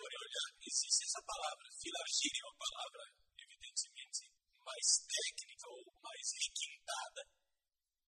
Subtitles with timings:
[0.00, 1.64] forem olhar, existe essa palavra.
[1.76, 3.02] Filargíria é uma palavra,
[3.36, 4.20] evidentemente,
[4.64, 7.20] mais técnica ou mais requintada,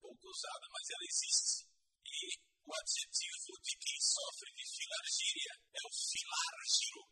[0.01, 1.69] pouco usada, mas ela existe.
[2.09, 2.21] E
[2.65, 7.03] o adjetivo de quem sofre de filargíria é o filárgiro.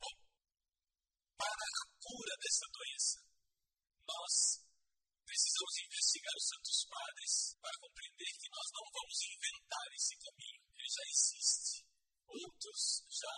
[0.00, 0.14] Bom,
[1.36, 3.18] para a cura dessa doença,
[4.08, 4.34] nós
[5.20, 10.88] precisamos investigar os santos padres para compreender que nós não vamos inventar esse caminho, ele
[10.88, 11.93] já existe.
[12.28, 13.36] Outros já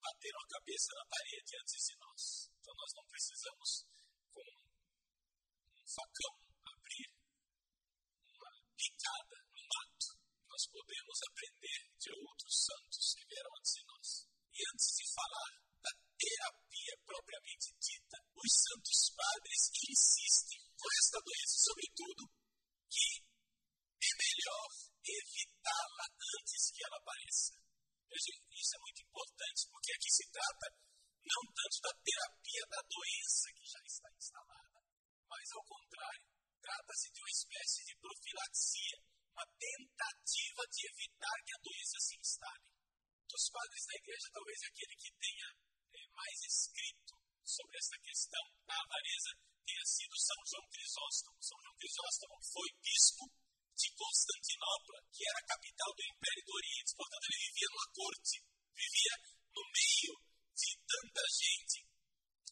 [0.00, 2.22] bateram a cabeça na parede antes de nós.
[2.60, 3.70] Então nós não precisamos,
[4.30, 4.46] com
[5.74, 7.10] um facão, abrir
[8.30, 10.08] uma picada no mato.
[10.46, 14.08] Nós podemos aprender de outros santos que vieram antes de nós.
[14.56, 21.56] E antes de falar da terapia propriamente dita, os santos padres insistem com esta doença,
[21.60, 22.22] sobretudo,
[22.88, 24.68] que é melhor
[25.02, 26.06] evitá-la
[26.40, 27.65] antes que ela apareça.
[28.14, 30.66] Isso é muito importante, porque aqui se trata
[31.26, 34.78] não tanto da terapia da doença que já está instalada,
[35.26, 36.22] mas ao contrário,
[36.62, 38.96] trata-se de uma espécie de profilaxia,
[39.34, 42.66] uma tentativa de evitar que a doença se instale.
[43.26, 48.74] Dos padres da igreja, talvez aquele que tenha é, mais escrito sobre essa questão da
[48.74, 49.30] avareza
[49.66, 51.36] tenha sido São João Crisóstomo.
[51.42, 53.24] São João Crisóstomo foi bispo
[53.76, 56.96] de Constantinopla, que era a capital do Império do Oriente.
[56.96, 58.36] Portanto, ele vivia numa corte,
[58.72, 59.14] vivia
[59.52, 60.14] no meio
[60.56, 61.78] de tanta gente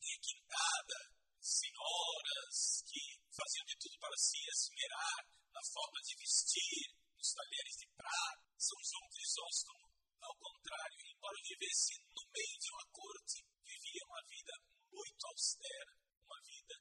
[0.04, 0.98] requintada,
[1.40, 3.02] senhoras que
[3.32, 8.44] faziam de tudo para se esmerar na forma de vestir, nos talheres de prata.
[8.60, 9.84] São João Crisóstomo,
[10.20, 14.54] ao contrário, embora vivesse no meio de uma corte, vivia uma vida
[14.92, 16.74] muito austera, uma vida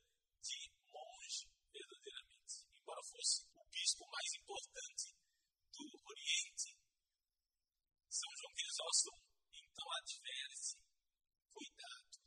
[0.43, 0.59] de
[0.91, 2.55] monge, verdadeiramente.
[2.75, 3.52] Embora fosse
[3.93, 5.13] bispo mais importante
[5.69, 6.69] do Oriente,
[8.09, 9.21] São João Crisóstomo
[9.53, 10.81] então adverte:
[11.53, 12.17] cuidado,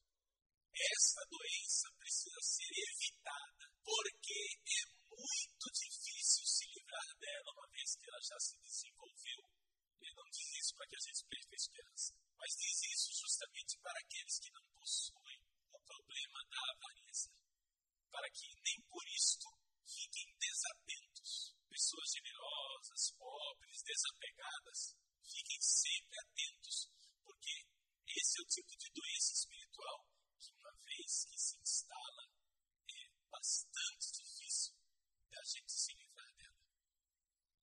[0.70, 8.06] essa doença precisa ser evitada, porque é muito difícil se livrar dela uma vez que
[8.06, 9.42] ela já se desenvolveu.
[9.98, 13.78] Ele não diz isso para que a gente perca a esperança, mas diz isso justamente
[13.82, 15.40] para aqueles que não possuem
[15.74, 17.30] o problema da avareza,
[18.12, 19.48] para que nem por isto
[19.82, 21.05] fiquem desatentos.
[21.76, 24.96] Pessoas generosas, pobres, desapegadas,
[25.28, 26.88] fiquem sempre atentos,
[27.20, 27.52] porque
[28.16, 30.08] esse é o tipo de doença espiritual
[30.40, 32.32] que, uma vez que se instala,
[32.88, 34.72] é bastante difícil
[35.28, 36.64] da gente se livrar dela.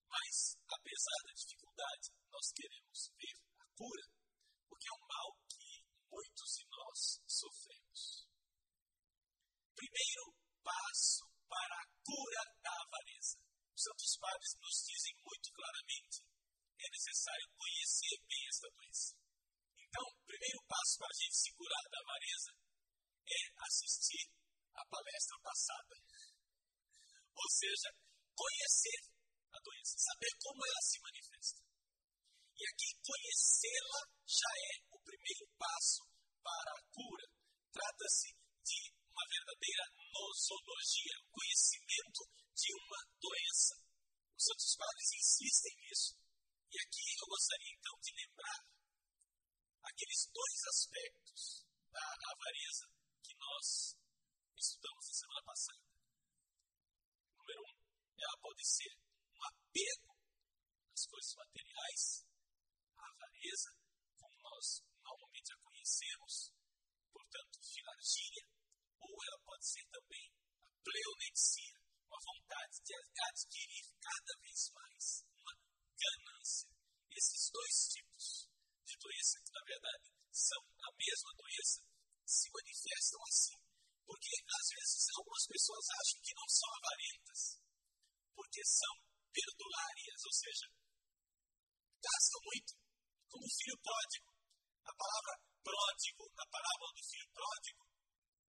[0.06, 4.06] Mas, apesar da dificuldade, nós queremos ver a cura,
[4.69, 8.29] porque é um mal que muitos de nós sofremos.
[9.73, 12.53] Primeiro passo para a cura
[13.84, 16.24] Santos Padres nos dizem muito claramente:
[16.80, 19.12] é necessário conhecer bem esta doença.
[19.76, 22.52] Então, o primeiro passo para a gente se curar da avareza
[23.28, 24.26] é assistir
[24.74, 25.96] a palestra passada.
[27.36, 27.90] Ou seja,
[28.32, 29.00] conhecer
[29.52, 31.60] a doença, saber como ela se manifesta.
[32.56, 36.08] E aqui, conhecê-la já é o primeiro passo
[36.40, 37.28] para a cura.
[37.74, 38.32] Trata-se
[38.64, 42.22] de uma verdadeira nosologia, o conhecimento
[42.57, 43.75] de uma doença.
[44.34, 46.18] Os Santos Padres insistem nisso.
[46.74, 48.59] E aqui eu gostaria então de lembrar
[49.85, 52.85] aqueles dois aspectos da avareza
[53.22, 53.94] que nós
[54.57, 55.85] estudamos na semana passada.
[57.38, 57.78] Número um,
[58.18, 58.90] ela pode ser
[59.29, 60.18] um apego
[60.90, 62.25] às coisas materiais,
[62.97, 63.69] a avareza,
[64.18, 66.34] como nós normalmente a conhecemos,
[67.14, 68.47] portanto, filargíria,
[69.03, 70.28] ou ela pode ser também
[70.64, 71.78] a pleonexia,
[72.08, 75.05] uma vontade de adquirir cada vez mais,
[75.35, 75.53] uma
[75.96, 76.70] ganância.
[77.11, 78.26] Esses dois tipos
[78.85, 81.79] de doença, que na verdade são a mesma doença,
[82.26, 83.59] se manifestam assim.
[84.03, 87.41] Porque às vezes algumas pessoas acham que não são avarentas,
[88.35, 88.94] porque são
[89.32, 90.67] perdulárias, ou seja,
[92.03, 92.73] gastam muito,
[93.29, 94.29] como o filho pródigo.
[94.84, 95.34] A palavra
[95.64, 97.92] pródigo, na parábola do filho pródigo,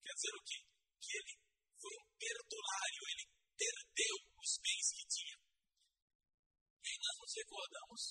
[0.02, 0.58] quer dizer o quê?
[1.00, 1.34] Que ele
[1.78, 3.25] foi um perdulário, ele
[3.56, 5.38] perdeu os bens que tinha.
[6.82, 8.02] E aí nós nos recordamos,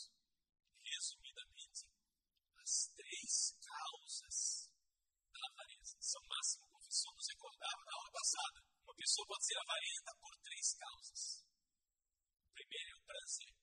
[0.83, 1.81] resumidamente,
[2.61, 4.71] as três causas
[5.31, 5.97] da avareza.
[5.99, 8.57] São Máximo Confissão nos recordava na aula passada.
[8.83, 11.21] Uma pessoa pode ser avarenta por três causas.
[12.43, 13.53] O primeiro é o prazer.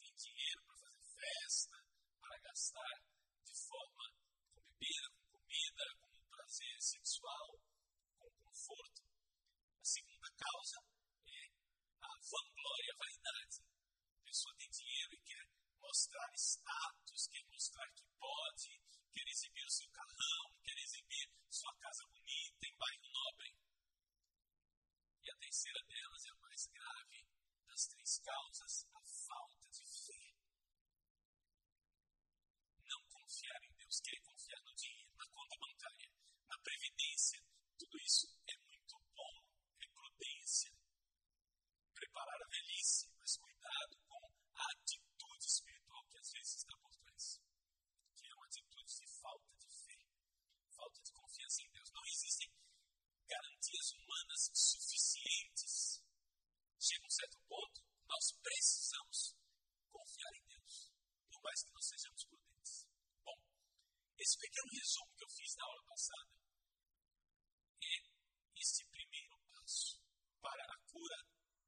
[0.00, 1.76] Tem dinheiro para fazer festa,
[2.20, 2.96] para gastar
[3.44, 4.04] de forma
[4.54, 7.48] com bebida, com comida, com prazer sexual,
[8.18, 9.02] com conforto.
[9.78, 10.78] A segunda causa
[11.28, 11.42] é
[12.00, 13.56] a vanglória, vaidade.
[13.62, 15.46] A pessoa tem dinheiro e quer
[15.98, 18.70] mostrar status, quer mostrar que pode,
[19.12, 23.56] quer exibir o seu carrão, quer exibir sua casa bonita em bairro nobre.
[25.24, 27.26] E a terceira delas é a mais grave
[27.66, 30.36] das três causas, a falta de fé.
[32.84, 36.12] Não confiar em Deus, querer confiar no dinheiro, na conta bancária,
[36.46, 37.42] na previdência,
[37.76, 39.42] tudo isso é muito bom,
[39.80, 40.72] é prudência.
[41.92, 47.40] Preparar a velhice, mas cuidado com a atitude espiritual que às vezes está por trás,
[48.16, 49.98] que é uma atitude de falta de fé,
[50.74, 51.90] falta de confiança em Deus.
[51.92, 52.50] Não existem
[53.26, 56.02] garantias humanas suficientes.
[56.80, 57.84] Chega um certo ponto,
[58.18, 59.38] nós precisamos
[59.86, 60.90] confiar em Deus,
[61.30, 62.90] por mais que não sejamos prudentes.
[63.22, 63.38] Bom,
[64.18, 66.34] esse pequeno resumo que eu fiz na aula passada
[67.78, 67.94] é
[68.58, 70.02] esse primeiro passo
[70.42, 71.18] para a cura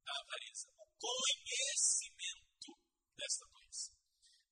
[0.02, 2.70] da avareza, o conhecimento
[3.14, 3.94] desta doença.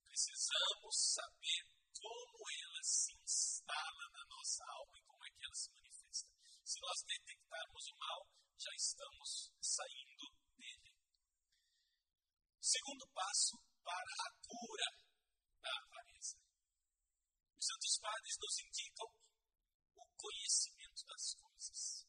[0.06, 1.62] Precisamos saber
[1.98, 6.30] como ela se instala na nossa alma e como é que ela se manifesta.
[6.62, 8.22] Se nós detectarmos o mal,
[8.54, 10.07] já estamos saindo.
[12.68, 14.88] Segundo passo para a cura
[15.64, 16.36] da avareza.
[17.56, 19.08] Os Santos Padres nos indicam
[19.96, 22.04] o conhecimento das coisas.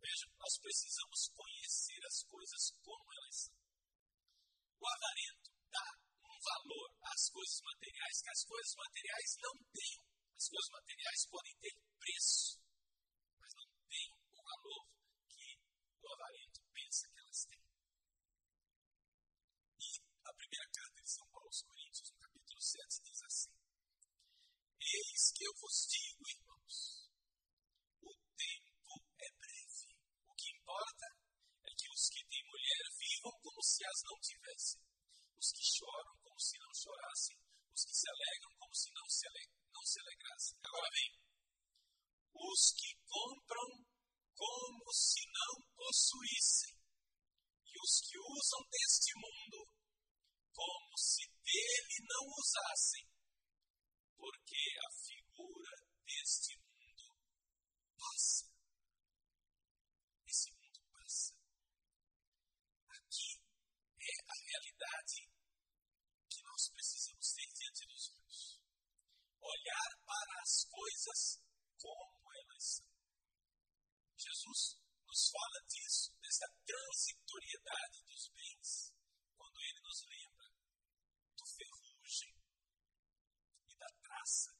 [0.00, 3.56] Veja, nós precisamos conhecer as coisas como elas são.
[4.80, 5.88] O avarento dá
[6.24, 10.00] um valor às coisas materiais que as coisas materiais não têm.
[10.36, 12.60] As coisas materiais podem ter preço,
[13.40, 14.88] mas não têm o valor
[15.28, 15.60] que
[16.00, 17.66] o avarento pensa que elas têm.
[19.78, 23.54] E a primeira carta de São Paulo aos Coríntios, no capítulo 7, diz assim:
[24.80, 27.10] Eis que eu vos digo, irmãos,
[28.02, 29.88] o tempo é breve.
[30.26, 31.06] O que importa
[31.64, 34.80] é que os que têm mulher vivam como se as não tivessem,
[35.36, 37.36] os que choram como se não chorassem,
[37.76, 40.56] os que se alegram como se não se, ale não se alegrassem.
[40.64, 41.12] Agora vem.
[42.32, 43.68] Os que compram
[44.34, 46.74] como se não possuíssem,
[47.68, 49.68] e os que usam deste mundo
[50.52, 53.04] como se dele não usassem,
[54.16, 55.76] porque a figura
[56.06, 57.04] deste mundo
[57.98, 58.48] passa.
[60.26, 61.36] Esse mundo passa.
[62.88, 63.46] Aqui
[64.00, 65.28] é a realidade
[66.30, 68.60] que nós precisamos ter diante dos olhos.
[69.40, 70.64] Olhar para as
[71.06, 71.40] coisas
[71.78, 72.90] como elas são.
[74.18, 78.92] Jesus nos fala disso, dessa transitoriedade dos bens,
[79.36, 80.46] quando ele nos lembra
[81.36, 82.34] do ferrugem
[83.70, 84.50] e da traça,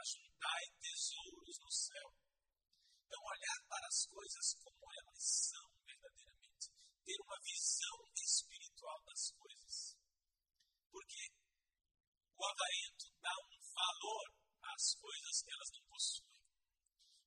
[0.00, 2.08] ajuntai tesouros no céu.
[3.04, 6.72] Então, olhar para as coisas como elas são verdadeiramente,
[7.04, 9.98] ter uma visão espiritual das coisas.
[10.90, 11.28] Porque
[12.38, 14.41] o avarento dá um valor
[14.74, 16.42] às coisas que elas não possuem.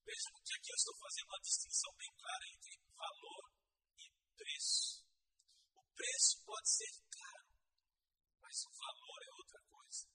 [0.06, 3.44] Vejam que aqui eu estou fazendo uma distinção bem clara entre valor
[3.98, 4.06] e
[4.38, 5.06] preço.
[5.76, 7.50] O preço pode ser caro,
[8.42, 10.08] mas o valor é outra coisa.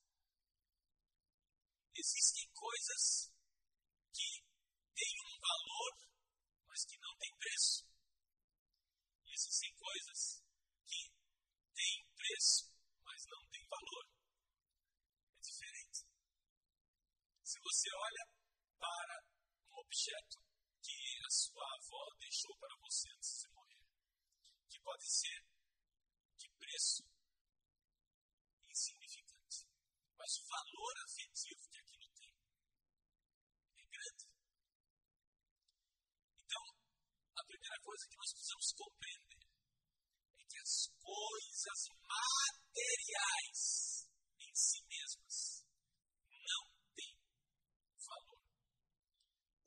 [1.95, 3.33] Existem coisas
[4.15, 4.31] que
[4.95, 5.93] têm um valor,
[6.69, 7.85] mas que não têm preço.
[9.27, 10.43] E existem coisas
[10.87, 11.13] que
[11.75, 12.73] têm preço,
[13.05, 14.07] mas não têm valor.
[15.35, 16.07] É diferente.
[17.43, 18.25] Se você olha
[18.79, 19.25] para
[19.67, 20.39] um objeto
[20.81, 23.85] que a sua avó deixou para você antes de morrer,
[24.71, 25.47] que pode ser
[26.37, 27.07] de preço
[28.67, 29.69] insignificante,
[30.19, 32.35] mas o valor afetivo que aquilo tem
[33.79, 34.27] é grande.
[36.43, 36.65] Então,
[37.39, 39.47] a primeira coisa que nós precisamos compreender
[40.41, 41.81] é que as coisas
[42.11, 43.63] materiais
[44.41, 45.65] em si mesmas
[46.35, 46.67] não
[46.97, 47.15] têm
[47.95, 48.43] valor.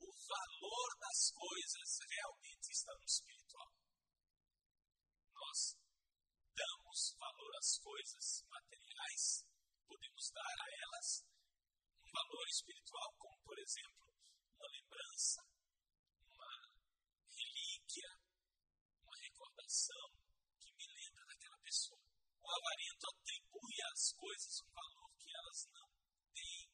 [0.00, 3.84] O valor das coisas realmente está no espiritual.
[5.34, 5.76] Nós
[6.54, 9.44] damos valor às coisas materiais,
[9.86, 11.26] podemos dar a elas
[12.02, 14.10] um valor espiritual, como por exemplo,
[14.58, 15.40] uma lembrança,
[16.34, 16.52] uma
[17.30, 18.10] relíquia,
[19.06, 20.10] uma recordação
[20.58, 22.02] que me lembra daquela pessoa.
[22.42, 25.88] O avarento atribui às coisas um valor que elas não
[26.34, 26.66] têm.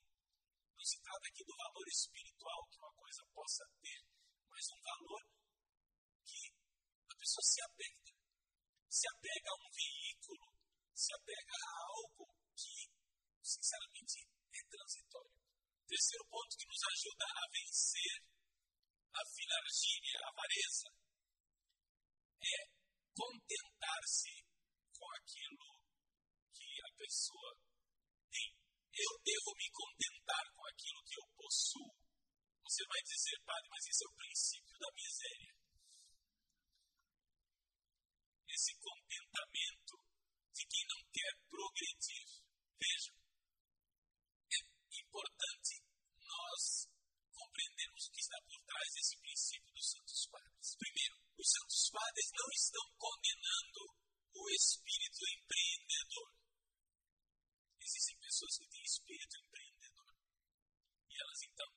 [0.73, 4.01] Não se trata aqui do valor espiritual que uma coisa possa ter,
[4.49, 5.23] mas um valor
[6.25, 6.41] que
[7.05, 8.17] a pessoa se apega.
[8.89, 10.57] Se apega a um veículo,
[10.95, 12.89] se apega a algo que,
[13.45, 15.30] sinceramente, é transitório.
[15.91, 18.23] Terceiro ponto que nos ajuda a vencer
[19.11, 20.87] a filargíria, a avareza,
[22.39, 22.59] é
[23.11, 24.31] contentar-se
[24.95, 25.67] com aquilo
[26.55, 27.59] que a pessoa
[28.31, 28.55] tem.
[28.95, 31.91] Eu devo me contentar com aquilo que eu possuo.
[32.63, 35.55] Você vai dizer, padre, mas isso é o princípio da miséria.
[38.47, 39.95] Esse contentamento
[40.55, 42.27] de quem não quer progredir.
[42.79, 43.13] Veja,
[44.55, 45.83] é importante
[46.31, 46.87] nós
[47.33, 50.77] compreendermos o que está por trás desse princípio dos Santos Padres.
[50.79, 51.51] Primeiro, os
[52.21, 53.81] Padres não estão condenando
[54.37, 56.29] o espírito empreendedor.
[57.81, 60.13] Existem pessoas que têm espírito empreendedor.
[61.09, 61.71] E elas então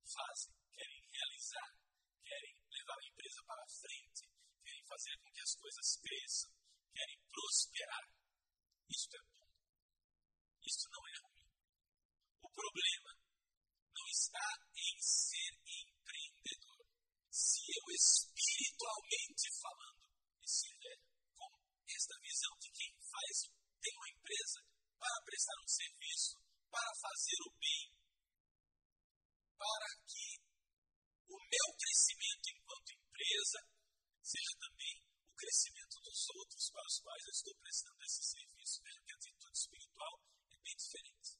[0.00, 1.76] fazem, querem realizar,
[2.24, 4.22] querem levar a empresa para frente,
[4.64, 6.52] querem fazer com que as coisas cresçam,
[6.94, 8.04] querem prosperar.
[8.88, 9.48] Isso é bom.
[10.64, 11.52] Isso não é ruim.
[12.40, 13.12] O problema
[13.92, 16.86] não está em ser empreendedor.
[17.28, 17.84] Se eu
[18.82, 20.02] espiritualmente falando
[20.42, 20.98] estiver
[21.38, 21.50] com
[21.86, 23.36] esta visão de quem faz,
[23.78, 24.60] tem uma empresa
[24.98, 27.86] para prestar um serviço, para fazer o bem,
[29.54, 30.26] para que
[31.30, 33.60] o meu crescimento enquanto empresa
[34.22, 34.94] seja também
[35.30, 38.82] o crescimento dos outros para os quais eu estou prestando esse serviço.
[38.82, 40.14] Veja que a atitude espiritual
[40.50, 41.30] é bem diferente.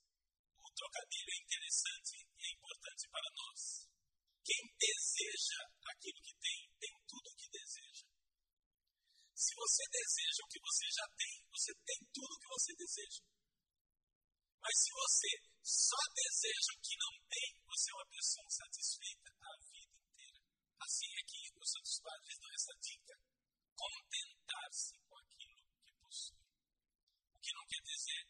[0.62, 3.92] O trocadilho é interessante e é importante para nós.
[4.44, 8.06] Quem deseja aquilo que tem, tem tudo o que deseja.
[9.52, 13.22] Se você deseja o que você já tem, você tem tudo o que você deseja.
[14.62, 15.30] Mas se você
[15.62, 20.40] só deseja o que não tem, você é uma pessoa insatisfeita a vida inteira.
[20.78, 23.14] Assim é que os Santos Padres dão essa dica:
[23.74, 26.46] contentar-se com aquilo que possui.
[27.34, 28.22] O que não quer dizer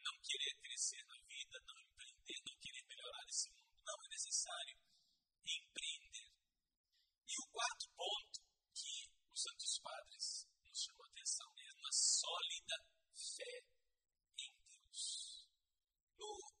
[0.00, 3.84] não querer crescer na vida, não empreender, não querer melhorar esse mundo.
[3.84, 4.78] Não é necessário
[5.44, 6.28] empreender.
[7.28, 8.40] E o quarto ponto
[8.72, 12.76] que os Santos Padres nos chamam a atenção é uma sólida
[13.12, 13.74] fé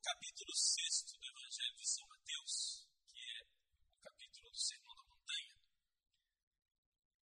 [0.04, 5.56] capítulo 6 do Evangelho de São Mateus, que é o capítulo do Sermão da Montanha,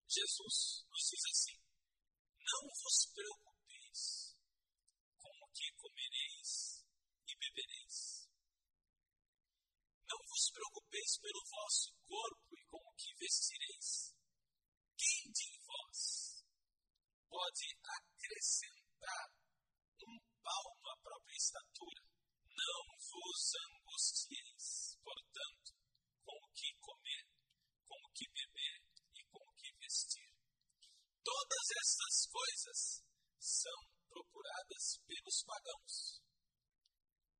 [0.09, 1.57] Jesus nos diz assim:
[2.39, 4.35] Não vos preocupeis
[5.15, 6.83] com o que comereis
[7.27, 8.27] e bebereis.
[10.09, 10.51] Não vos
[11.13, 14.15] preocupeis pelo vosso corpo e com o que vestireis.
[14.97, 16.45] Quem de vós
[17.29, 19.29] pode acrescentar
[20.07, 22.01] um palmo à própria estatura?
[22.47, 25.73] Não vos angustieis, portanto,
[26.23, 27.25] com o que comer,
[27.85, 28.81] com o que beber
[29.15, 30.31] e com o que vestir.
[31.23, 33.03] Todas essas coisas
[33.39, 36.21] são procuradas pelos pagãos.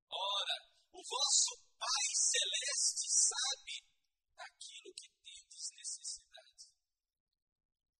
[0.10, 3.76] Ora, o vosso Pai Celeste sabe
[4.40, 6.72] daquilo que tendes necessidade.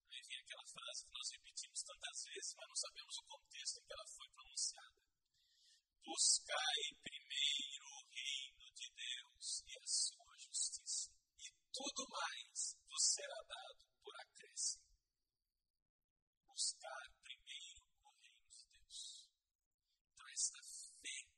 [0.08, 3.84] Aí vem aquela frase que nós repetimos tantas vezes, mas não sabemos o contexto em
[3.84, 4.98] que ela foi pronunciada.
[6.00, 13.40] Buscai primeiro o reino de Deus e a sua justiça, e tudo mais vos será
[13.48, 14.88] dado por acréscimo.
[16.48, 19.28] Buscar primeiro o reino de Deus.
[20.08, 20.60] Então, esta
[21.04, 21.34] fé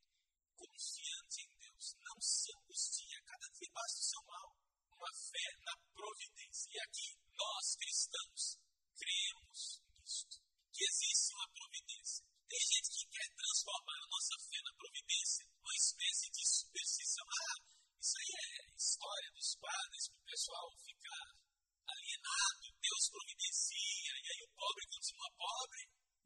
[0.55, 4.49] confiante em Deus não se angustia cada dia debaixo do seu mal.
[4.95, 6.64] Uma fé na providência.
[6.75, 8.59] E aqui, nós cristãos,
[8.99, 10.43] cremos nisto.
[10.75, 15.75] Que existe uma providência tem gente que quer transformar a nossa fé na providência numa
[15.75, 17.25] espécie de superstição.
[17.25, 17.59] Ah,
[17.99, 21.27] isso aí é história dos padres para o pessoal ficar
[21.83, 22.65] alienado.
[22.79, 25.81] Deus providencia, e aí o pobre continua pobre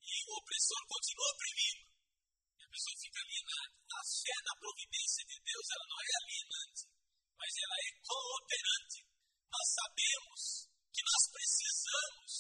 [0.05, 1.85] e o opressor continua oprimindo.
[1.89, 3.73] E a pessoa fica alienada.
[3.89, 6.83] A fé na providência de Deus ela não é alienante,
[7.41, 9.08] mas ela é cooperante.
[9.49, 10.41] Nós sabemos
[10.93, 12.31] que nós precisamos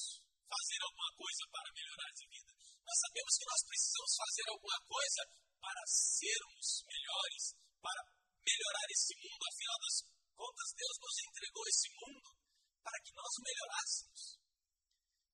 [0.45, 2.51] fazer alguma coisa para melhorar de vida.
[2.85, 5.21] Nós sabemos que nós precisamos fazer alguma coisa
[5.61, 7.43] para sermos melhores,
[7.81, 8.01] para
[8.45, 9.41] melhorar esse mundo.
[9.45, 9.97] Afinal das
[10.33, 12.29] contas, Deus nos entregou esse mundo
[12.81, 14.21] para que nós o melhorássemos.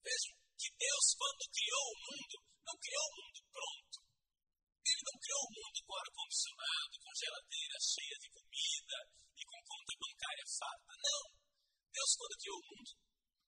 [0.03, 3.97] Vejam que Deus, quando criou o mundo, não criou o mundo pronto.
[4.85, 8.97] Ele não criou o mundo com ar-condicionado, com geladeira cheia de comida
[9.35, 10.93] e com conta bancária farta.
[11.03, 11.44] Não.
[11.95, 12.91] Deus, quando criou o mundo,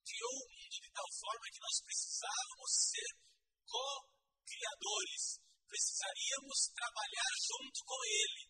[0.08, 3.12] criou o mundo de tal forma que nós precisávamos ser
[3.68, 5.24] co-criadores.
[5.68, 8.44] Precisaríamos trabalhar junto com Ele,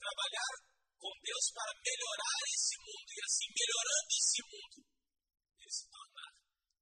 [0.00, 0.54] trabalhar
[0.96, 4.76] com Deus para melhorar esse mundo e assim, melhorando esse mundo,
[5.60, 6.32] ele se tornar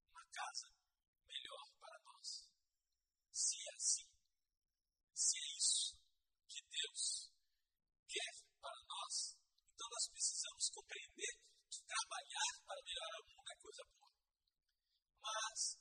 [0.07, 0.67] uma casa
[1.27, 2.29] melhor para nós.
[3.33, 4.10] Se é assim,
[15.31, 15.79] Mas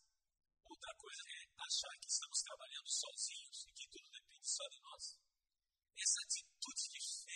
[0.63, 5.17] outra coisa é achar que estamos trabalhando sozinhos e que tudo depende só de nós.
[5.97, 7.28] Essa atitude de fé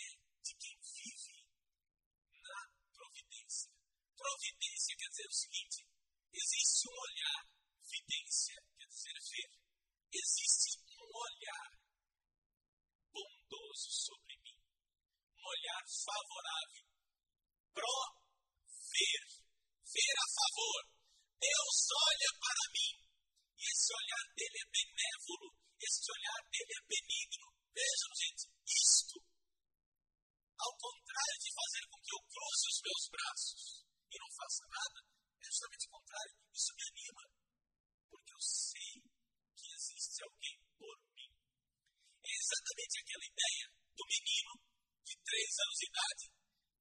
[45.34, 46.24] 23 anos de idade,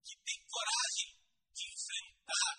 [0.06, 1.10] que tem coragem
[1.58, 2.54] de enfrentar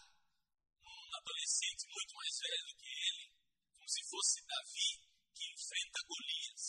[0.82, 3.24] um adolescente muito mais velho que ele,
[3.70, 4.90] como se fosse Davi,
[5.38, 6.64] que enfrenta Golias,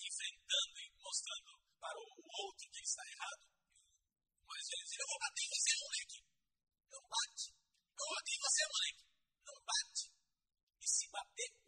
[0.00, 2.08] enfrentando e mostrando para o
[2.48, 3.44] outro que ele está errado.
[4.48, 6.20] Mas ele diz: Eu vou bater em você, moleque.
[6.90, 7.46] Não bate.
[7.52, 9.04] Eu vou bater em você, moleque.
[9.44, 10.04] Não bate.
[10.80, 11.59] E se bater,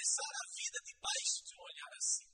[0.00, 2.32] Atravessar a vida debaixo de um olhar assim.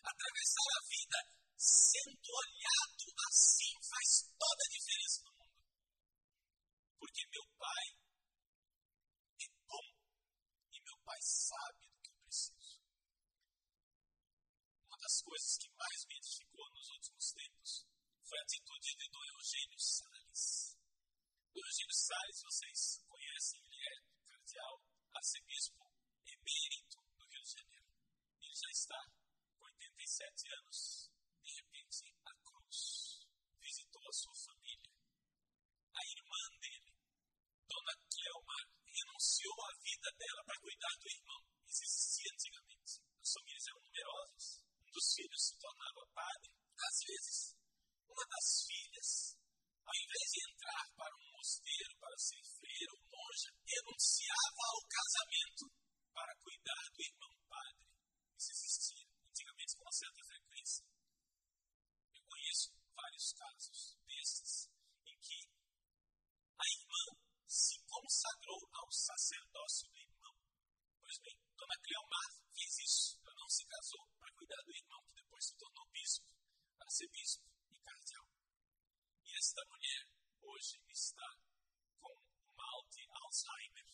[0.00, 1.18] Atravessar a vida
[1.60, 5.60] sendo olhado assim faz toda a diferença no mundo.
[6.96, 7.84] Porque meu pai
[9.44, 9.86] é bom
[10.72, 12.80] e meu pai sabe do que eu preciso.
[14.88, 17.84] Uma das coisas que mais me edificou nos últimos tempos
[18.24, 20.80] foi a atitude de Dom Eugênio Salles.
[21.52, 24.80] Dom Eugênio Salles, vocês conhecem, ele é cardeal,
[25.12, 25.93] arcebispo
[26.44, 27.88] emérito do Rio de Janeiro.
[28.44, 29.00] Ele já está
[29.56, 31.10] com 87 anos.
[31.40, 32.80] De repente, a cruz
[33.60, 34.92] visitou a sua família.
[35.94, 36.92] A irmã dele,
[37.64, 41.40] Dona Cleomar, renunciou à vida dela para cuidar do irmão.
[41.64, 42.92] Isso existia antigamente.
[43.24, 44.44] As famílias eram numerosas.
[44.84, 46.52] Um dos filhos se tornava padre.
[46.76, 47.56] Às vezes,
[48.04, 49.38] uma das filhas,
[49.80, 55.83] ao invés de entrar para um mosteiro, para ser freira ou monja, renunciava ao casamento
[56.14, 57.86] para cuidar do irmão padre.
[58.38, 60.86] Isso existia antigamente com uma certa frequência.
[62.14, 64.70] Eu conheço vários casos desses
[65.06, 65.50] em que
[66.56, 67.04] a irmã
[67.46, 70.38] se consagrou ao sacerdócio do irmão.
[71.00, 73.18] Pois bem, Dona Cleomar fez isso.
[73.24, 76.26] Ela não se casou para cuidar do irmão, que depois se tornou bispo,
[76.80, 78.28] arcebispo e cardeal.
[79.24, 80.06] E esta mulher
[80.42, 81.28] hoje está
[82.00, 82.14] com
[82.56, 83.86] mal de Alzheimer,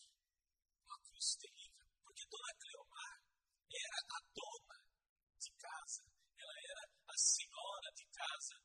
[0.85, 1.80] uma cruz terrível.
[2.11, 3.23] Porque Dona Cleomar
[3.71, 4.77] era a dona
[5.39, 6.03] de casa,
[6.35, 8.55] ela era a senhora de casa.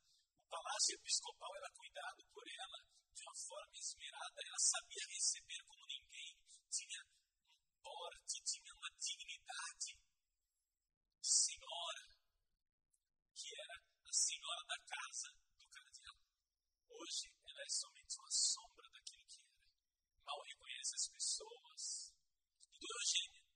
[0.42, 2.78] O palácio episcopal era cuidado por ela
[3.14, 4.34] de uma forma esmerada.
[4.42, 6.34] Ela sabia receber como ninguém,
[6.74, 12.02] tinha um porte, tinha uma dignidade de senhora,
[13.30, 16.18] que era a senhora da casa do cardeal.
[16.98, 19.54] Hoje ela é somente uma sombra daquilo que era.
[20.26, 22.16] Mal reconhece as pessoas.
[22.76, 23.46] E do Eugênio,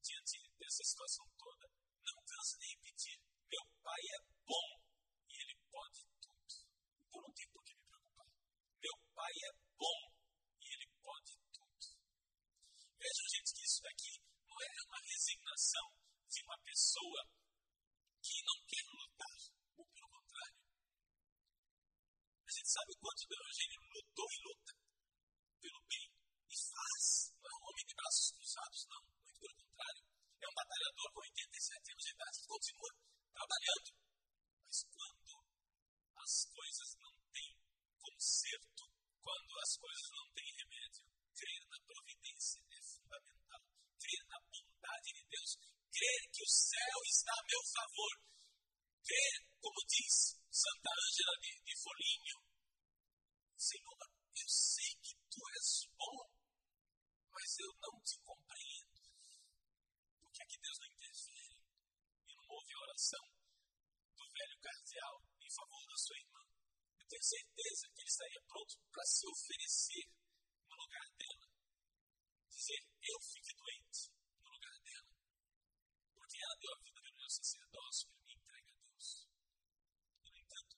[0.00, 1.68] diante dessa situação toda,
[2.00, 4.70] não cansa de repetir: meu pai é bom
[5.28, 6.54] e ele pode tudo.
[7.12, 8.26] Eu não tenho por que me preocupar.
[8.80, 10.00] Meu pai é bom
[10.60, 11.86] e ele pode tudo.
[12.96, 14.12] Vejam, gente, que isso daqui
[14.48, 15.86] não é uma resignação
[16.26, 17.20] de uma pessoa
[18.22, 19.38] que não quer lutar,
[19.76, 20.56] ou pelo contrário.
[22.48, 24.72] A gente sabe o quanto o Eugênio lutou e luta
[25.60, 27.30] pelo bem e faz.
[27.38, 29.02] Não é um homem de braços cruzados, não.
[29.22, 30.02] Muito pelo contrário.
[30.40, 32.90] É um batalhador com 87 anos de idade que continua
[33.30, 33.90] trabalhando.
[34.66, 35.30] Mas quando
[36.16, 37.52] as coisas não têm
[38.00, 38.82] conserto,
[39.20, 43.62] quando as coisas não têm remédio, crer na providência é fundamental.
[44.00, 45.50] Crer na bondade de Deus.
[45.90, 48.14] Crer que o céu está a meu favor.
[49.06, 52.38] Crer, como diz Santa Ângela de, de Foligno,
[53.56, 53.98] Senhor,
[54.40, 56.30] eu sei que tu és bom,
[57.30, 59.00] mas eu não te compreendo.
[60.20, 61.60] Porque aqui Deus não interfere.
[62.28, 63.26] E não houve oração
[64.16, 66.42] do velho cardeal em favor da sua irmã.
[67.00, 70.08] Eu tenho certeza que ele estaria pronto para se oferecer
[70.64, 71.46] no lugar dela.
[72.48, 74.08] Dizer, eu fiquei doente
[74.40, 75.12] no lugar dela.
[76.16, 79.28] Porque ela deu a vida pelo meu sacerdócio, ele me entrega a Deus.
[80.24, 80.76] E, no entanto,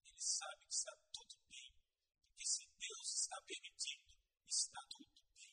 [0.00, 1.76] ele sabe que está tudo bem.
[2.24, 4.16] Porque se Deus está permitindo,
[4.48, 5.52] está tudo bem.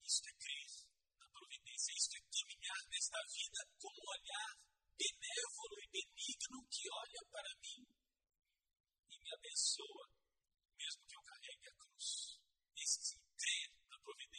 [0.00, 0.72] Isto é crer
[1.20, 3.18] na providência, isto é caminhar nesta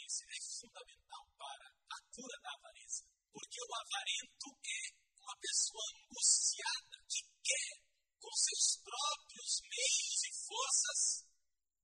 [0.09, 3.05] avareza é fundamental para a cura da avareza.
[3.31, 4.81] Porque o avarento é
[5.17, 7.73] uma pessoa angustiada que quer,
[8.21, 11.25] com seus próprios meios e forças,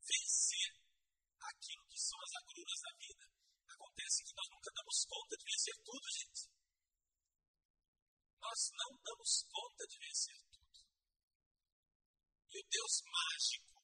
[0.05, 0.71] vencer
[1.41, 3.25] aquilo que são as agruras da vida.
[3.73, 6.41] Acontece que nós nunca damos conta de vencer tudo, gente.
[8.39, 10.77] Nós não damos conta de vencer tudo.
[12.53, 13.81] E o Deus mágico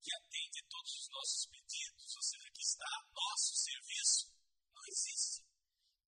[0.00, 4.30] que atende todos os nossos pedidos, ou seja, que está a nosso serviço,
[4.74, 5.53] não existe.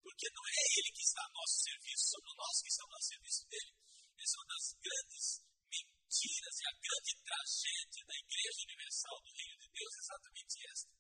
[0.07, 3.43] Porque não é Ele que está a nosso serviço, somos nós que estamos a serviço
[3.51, 3.73] dele.
[4.23, 5.27] Essa é uma das grandes
[5.67, 10.93] mentiras e a grande tragédia da Igreja Universal do Reino de Deus é exatamente esta.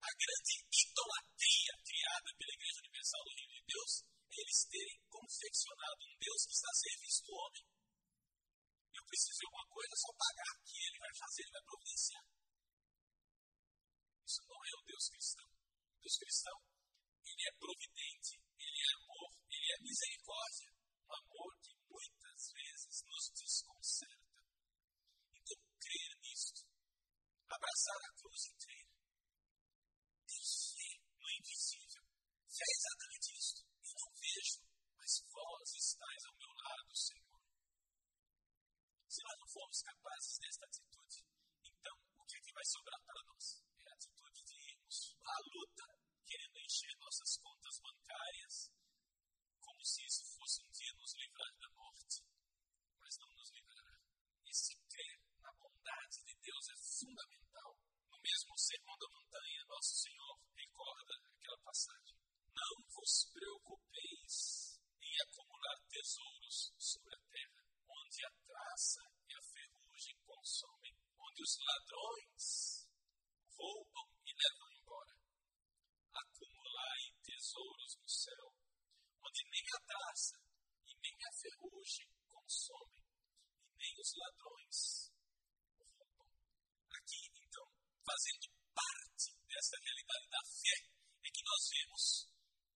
[0.00, 6.00] A grande idolatria criada pela Igreja Universal do Reino de Deus é eles terem confeccionado
[6.08, 7.64] um Deus que está a serviço do homem
[8.96, 12.24] eu preciso de alguma coisa, é só pagar que ele vai fazer, ele vai providenciar.
[14.24, 15.46] Isso não é o Deus cristão.
[15.46, 16.56] O Deus cristão,
[17.26, 20.70] ele é providente, ele é amor, ele é misericórdia.
[21.06, 24.40] Um amor que muitas vezes nos desconcerta.
[25.34, 26.62] Então, crer nisto,
[27.50, 28.94] abraçar a cruz inteira,
[30.26, 32.04] ter fé no invisível.
[32.46, 33.60] Fé é exatamente isto.
[33.82, 34.60] Eu não vejo,
[34.96, 37.36] mas vós estáis ao meu lado, Senhor
[39.16, 41.24] se nós não formos capazes desta atitude,
[41.64, 43.64] então o que, é que vai sobrar para nós?
[43.80, 45.86] É a atitude de irmos à luta,
[46.28, 48.54] querendo encher nossas contas bancárias,
[49.56, 52.20] como se isso fosse um dia nos livrar da morte.
[53.00, 53.96] Mas não nos livrará.
[54.44, 57.72] E se crer na bondade de Deus é fundamental.
[58.12, 62.16] No mesmo sermão da montanha, nosso Senhor recorda aquela passagem.
[62.48, 70.16] Não vos preocupeis em acumular tesouros sobre a terra onde a traça e a ferrugem
[70.24, 72.88] consomem, onde os ladrões
[73.52, 75.14] roubam e levam embora.
[76.24, 78.56] Acumulai tesouros no céu,
[79.20, 80.40] onde nem a traça
[80.86, 85.12] e nem a ferrugem consomem, e nem os ladrões
[85.76, 86.32] roubam.
[86.96, 87.68] Aqui, então,
[88.06, 90.76] fazendo parte dessa realidade da fé,
[91.24, 92.28] é que nós vemos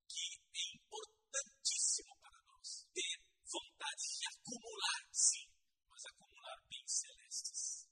[0.09, 5.47] que é importantíssimo para nós ter vontade de acumular, sim,
[5.91, 7.87] mas acumular bens celestes,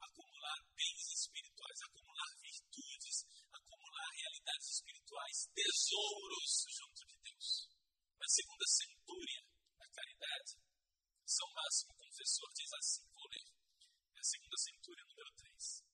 [0.00, 3.16] acumular bens espirituais, acumular virtudes,
[3.52, 7.68] acumular realidades espirituais, tesouros junto de Deus.
[8.18, 9.42] Na segunda centúria
[9.78, 10.52] da caridade,
[11.26, 13.48] São Máximo Confessor diz assim: vou ler,
[14.16, 15.84] é a segunda centúria, número 3.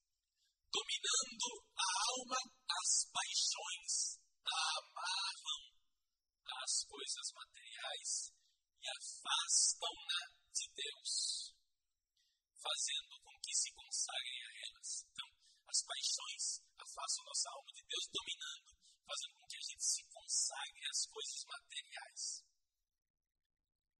[0.74, 1.88] Dominando a
[2.18, 4.03] alma, as paixões
[4.54, 5.62] amarram
[6.62, 8.32] as coisas materiais
[8.80, 11.54] e afastam-na de Deus,
[12.62, 15.04] fazendo com que se consagrem a elas.
[15.10, 15.28] Então,
[15.66, 16.44] as paixões
[16.78, 18.70] afastam nossa alma de Deus, dominando,
[19.04, 22.44] fazendo com que a gente se consagre às coisas materiais.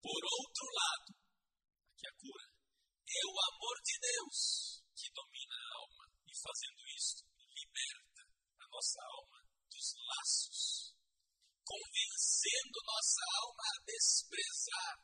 [0.04, 1.10] Por outro lado,
[1.90, 2.46] aqui a cura,
[3.08, 8.22] é o amor de Deus que domina a alma e fazendo isso liberta
[8.60, 9.33] a nossa alma
[9.92, 10.94] laços
[11.64, 14.94] convencendo nossa alma a desprezar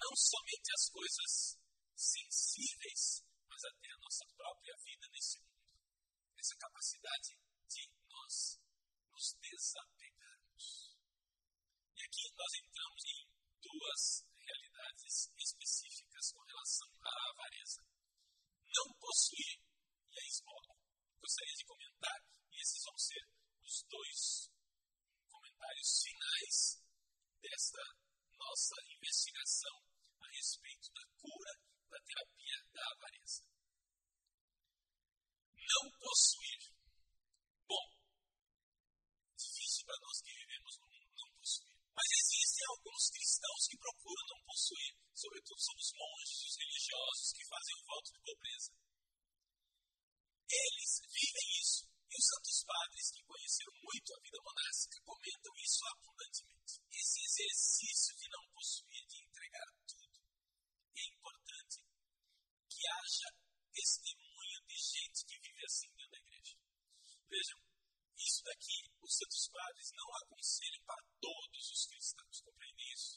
[0.00, 1.32] não somente as coisas
[1.94, 5.68] sensíveis, mas até a nossa própria vida nesse mundo.
[6.38, 7.36] Essa capacidade
[7.68, 8.58] de nós
[9.12, 10.96] nos desapegarmos.
[11.96, 13.20] E aqui nós entramos em
[13.60, 14.02] duas
[14.40, 17.82] realidades específicas com relação à avareza.
[18.72, 19.60] Não possuir
[20.10, 20.74] e a esmola.
[21.20, 22.18] Gostaria de comentar,
[22.50, 24.50] e esses vão ser os dois
[25.28, 26.82] comentários finais
[27.40, 27.82] desta
[28.38, 29.76] nossa investigação
[30.20, 31.52] a respeito da cura
[31.90, 33.42] da terapia da avareza.
[35.54, 36.74] Não possuir.
[37.68, 37.86] Bom,
[39.36, 41.76] difícil para nós que vivemos no mundo não possuir.
[41.94, 47.44] Mas existem alguns cristãos que procuram não possuir, sobretudo são os monges, os religiosos que
[47.46, 48.72] fazem o voto de pobreza.
[50.50, 51.49] Eles vivem
[52.20, 56.74] os santos padres que conheceram muito a vida monástica comentam isso abundantemente.
[56.92, 60.20] Esse exercício de não possuir, de entregar tudo,
[61.00, 61.80] é importante
[62.68, 63.28] que haja
[63.72, 66.56] testemunho de gente que vive assim dentro da igreja.
[67.24, 67.58] Vejam,
[68.20, 73.16] isso daqui os santos padres não aconselham para todos os cristãos, compreendem isso?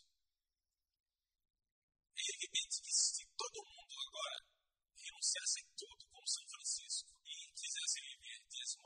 [2.15, 4.47] É evidente que se todo mundo agora
[4.95, 6.02] renunciasse tudo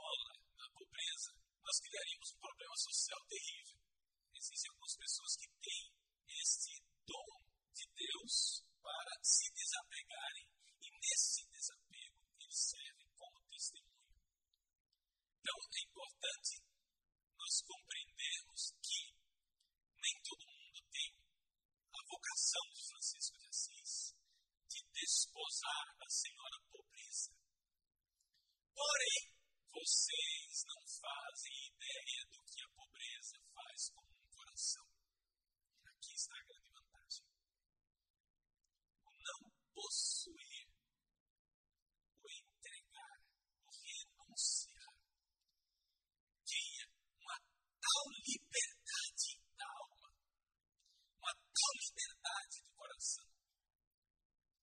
[0.07, 1.31] a pobreza,
[1.63, 3.77] nós criaríamos um problema social terrível.
[4.35, 5.85] Existem algumas pessoas que têm
[6.27, 6.73] esse
[7.05, 7.31] dom
[7.73, 10.47] de Deus para se desapegarem
[10.81, 14.15] e nesse desapego eles servem como testemunho.
[15.39, 16.63] Então é importante
[17.37, 19.01] nós compreendermos que
[19.99, 21.11] nem todo mundo tem
[21.91, 24.15] a vocação de Francisco de Assis
[24.69, 27.31] de desposar a senhora pobreza.
[28.73, 29.36] Porém,
[29.87, 34.85] vocês não fazem ideia do que a pobreza faz com um coração.
[35.85, 37.25] Aqui está a grande vantagem.
[39.05, 40.67] O não possuir,
[42.19, 43.17] o entregar,
[43.63, 44.91] o renunciar,
[46.43, 46.87] tinha
[47.23, 47.39] uma
[47.79, 50.11] tal liberdade da alma,
[51.15, 53.31] uma tal liberdade do coração,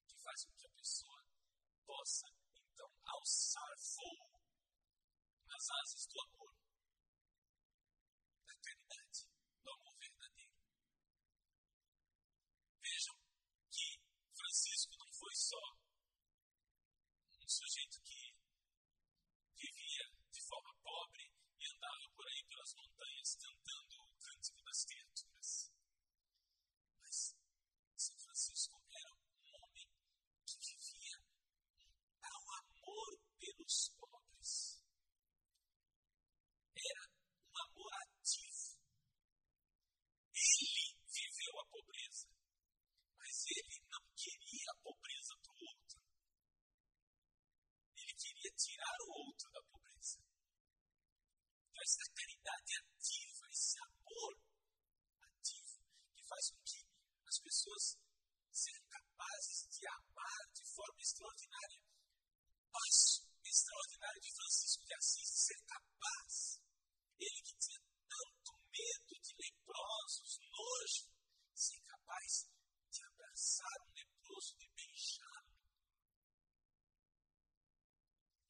[0.07, 1.25] que faz com que a pessoa
[1.87, 2.27] possa,
[2.61, 4.35] então, alçar voo
[5.55, 6.53] as asas do amor,
[8.45, 9.21] da caridade,
[9.63, 10.59] do amor verdadeiro.
[12.83, 13.17] Vejam
[13.71, 13.87] que
[14.35, 15.65] Francisco não foi só
[17.41, 18.37] um sujeito que
[19.57, 25.73] vivia de forma pobre e andava por aí pelas montanhas cantando o cântico das criaturas.
[27.01, 27.37] Mas
[27.97, 29.89] São Francisco era um homem
[30.45, 31.19] que vivia
[31.79, 34.85] um tal amor pelos pobres
[36.85, 38.77] era um amor ativo.
[40.35, 42.29] Ele viveu a pobreza,
[43.17, 45.99] mas ele não queria a pobreza para o outro.
[47.97, 50.19] Ele queria tirar o outro da pobreza.
[51.71, 54.35] Então, essa caridade ativa, esse amor
[55.23, 55.79] ativo,
[56.15, 56.81] que faz com que
[57.27, 57.99] as pessoas
[58.53, 61.81] sejam capazes de amar de forma extraordinária.
[62.71, 66.65] Passo extraordinário de Francisco de Assis, de ser capaz
[67.25, 71.09] ele que tinha tanto medo de leprosos, nojo,
[71.55, 72.51] ser capaz
[72.91, 75.55] de abraçar um leproso, de beijá-lo.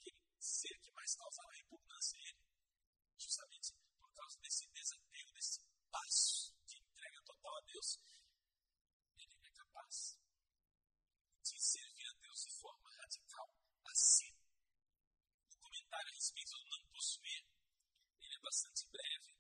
[0.01, 2.45] Aquele ser que mais causava repugnância a ele,
[3.19, 8.01] justamente por causa desse desapego, desse passo de entrega total a Deus,
[9.19, 10.19] ele é capaz
[11.43, 14.33] de servir a Deus de forma radical, assim.
[15.53, 17.45] O comentário a respeito do não possuir
[18.23, 19.37] ele é bastante breve,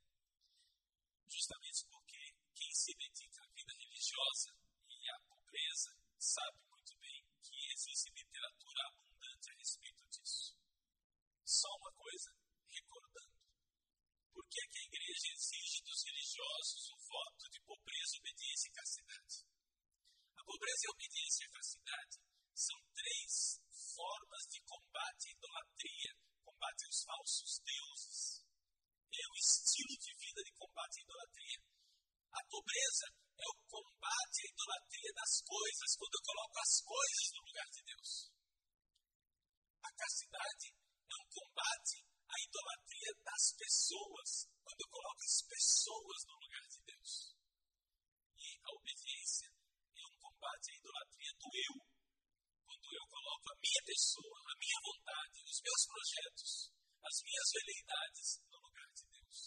[1.26, 4.54] justamente porque quem se dedica à vida religiosa
[4.90, 10.54] e à pobreza sabe muito bem que existe literatura abundante a respeito disso.
[11.46, 12.37] Só uma coisa,
[12.68, 13.35] recordando.
[14.35, 19.46] Por que, que a igreja exige dos religiosos o voto de pobreza, obediência e castidade?
[20.37, 22.16] A pobreza e obediência a castidade
[22.57, 28.44] são três formas de combate à idolatria, combate aos falsos deuses
[29.12, 31.61] é o estilo de vida de combate à idolatria.
[32.33, 37.40] A pobreza é o combate à idolatria das coisas, quando eu coloco as coisas no
[37.44, 38.11] lugar de Deus.
[39.85, 44.31] A castidade é um combate à idolatria das pessoas,
[44.64, 47.37] quando eu coloco as pessoas no lugar de Deus.
[48.35, 49.53] E a obediência
[49.96, 51.74] é um combate à idolatria do eu,
[52.68, 56.52] quando eu coloco a minha pessoa, a minha vontade, os meus projetos,
[57.00, 59.38] as minhas veleidades no lugar de Deus.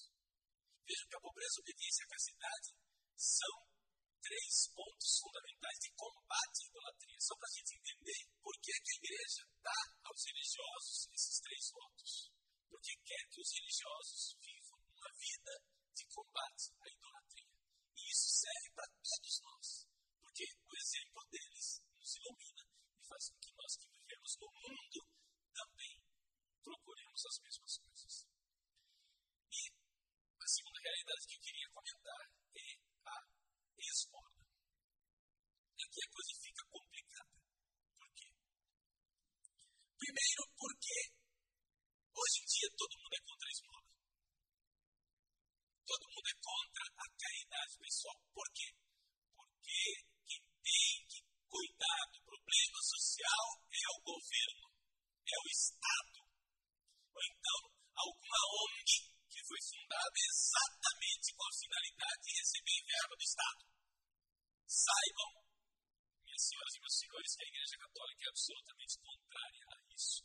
[0.90, 2.70] Vejam que a pobreza, a obediência e a castidade
[3.14, 3.56] são
[4.26, 7.20] três pontos fundamentais de combate à idolatria.
[7.22, 11.64] Só para a gente entender por que, que a igreja dá aos religiosos esses três
[11.78, 12.12] votos.
[12.74, 15.54] Porque quer que os religiosos vivam uma vida
[15.94, 17.54] de combate à idolatria.
[17.94, 19.87] E isso serve para todos nós.
[20.38, 21.82] Porque o exemplo deles.
[21.98, 22.62] Nos ilumina.
[22.94, 25.02] E faz com que nós que vivemos no mundo
[25.50, 25.98] também
[26.62, 28.28] procuremos as mesmas coisas.
[29.50, 29.62] E
[30.38, 32.22] a segunda realidade que eu queria comentar
[32.54, 32.70] é
[33.02, 33.18] a
[33.82, 34.38] esmola.
[35.74, 37.34] Aqui a coisa fica complicada.
[37.98, 38.30] Por quê?
[39.98, 40.98] Primeiro, porque
[42.14, 43.90] hoje em dia todo mundo é contra a esmola.
[45.82, 48.22] Todo mundo é contra a caridade pessoal.
[48.38, 48.70] Por quê?
[49.34, 54.68] Porque quem tem que cuidar do problema social é o governo,
[55.24, 56.20] é o Estado.
[57.16, 57.60] Ou então,
[57.96, 58.92] alguma ONG
[59.32, 63.64] que foi fundada exatamente com a finalidade de receber verba do Estado.
[64.68, 65.32] Saibam,
[66.28, 70.24] minhas senhoras e meus senhores, que a Igreja Católica é absolutamente contrária a isso.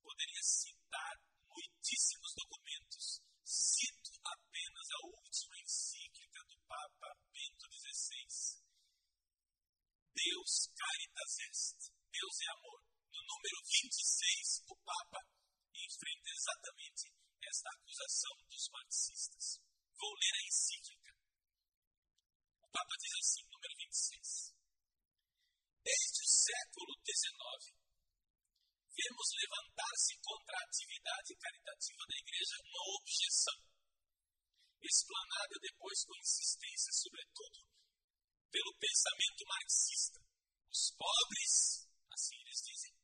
[0.00, 1.14] Poderia citar
[1.52, 3.20] muitíssimos documentos.
[3.44, 8.64] Cito apenas a última encíclica do Papa Bento XVI.
[10.16, 11.92] Deus caritas est.
[12.08, 12.80] Deus é amor.
[13.12, 15.20] No número 26, o Papa
[15.76, 17.12] enfrenta exatamente
[17.44, 19.60] esta acusação dos marxistas.
[20.00, 21.12] Vou ler a encíclica.
[22.62, 24.56] O Papa diz assim, número 26.
[25.86, 26.85] Desde o século
[27.16, 27.72] XIX,
[28.92, 33.58] vemos levantar-se contra a atividade caritativa da Igreja uma objeção,
[34.82, 37.58] explanada depois com insistência, sobretudo,
[38.50, 40.20] pelo pensamento marxista.
[40.70, 42.96] Os pobres Assim eles dizem.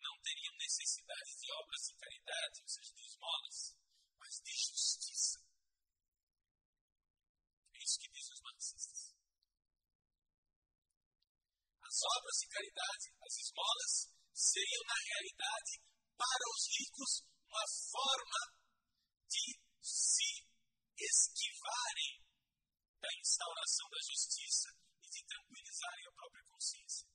[0.00, 3.76] Não teriam necessidade de obras de caridade, ou seja, de esmolas,
[4.18, 4.50] mas de.
[7.74, 9.14] É isso que dizem os marxistas.
[11.80, 13.94] As obras de caridade, as esmolas,
[14.34, 15.72] seriam, na realidade,
[16.16, 17.12] para os ricos,
[17.48, 18.42] uma forma
[19.26, 20.46] de se
[20.98, 22.22] esquivarem
[23.00, 24.68] da instauração da justiça
[25.02, 27.06] e de tranquilizarem a própria consciência.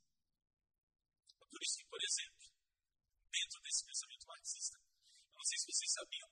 [1.42, 2.48] É por isso que, por exemplo,
[3.30, 6.30] dentro desse pensamento marxista, eu não sei se vocês sabiam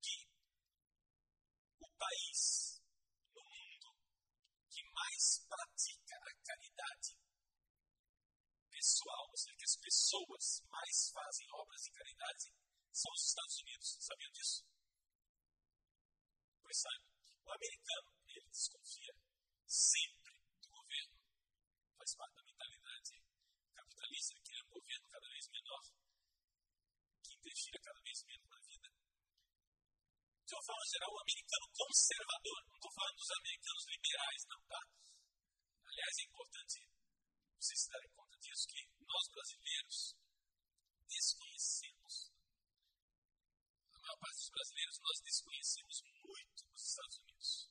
[0.00, 0.16] que
[1.80, 2.80] o país
[3.34, 3.88] no mundo
[4.70, 7.25] que mais pratica a caridade
[8.86, 12.54] pessoal, ou seja, que as pessoas mais fazem obras de caridade,
[12.94, 13.98] são os Estados Unidos.
[13.98, 14.62] Sabiam disso?
[16.62, 17.02] Pois sabe,
[17.42, 19.14] o americano, ele desconfia
[19.66, 21.18] sempre do governo.
[21.98, 23.10] Faz parte da mentalidade
[23.74, 25.82] capitalista, ele quer um governo cada vez menor,
[27.26, 28.88] que interfira cada vez menos na vida.
[30.46, 34.80] De uma forma geral, o americano conservador, não estou falando dos americanos liberais, não, tá?
[35.90, 36.96] Aliás, é importante
[37.58, 40.14] vocês se darem conta que nós brasileiros
[41.08, 42.30] desconhecemos,
[43.90, 47.70] a maior parte dos brasileiros, nós desconhecemos muito os Estados Unidos.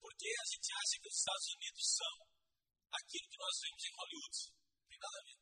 [0.00, 2.14] Porque a gente acha que os Estados Unidos são
[2.90, 4.38] aquilo que nós vemos em Hollywood.
[4.50, 5.38] Não tem nada a ver.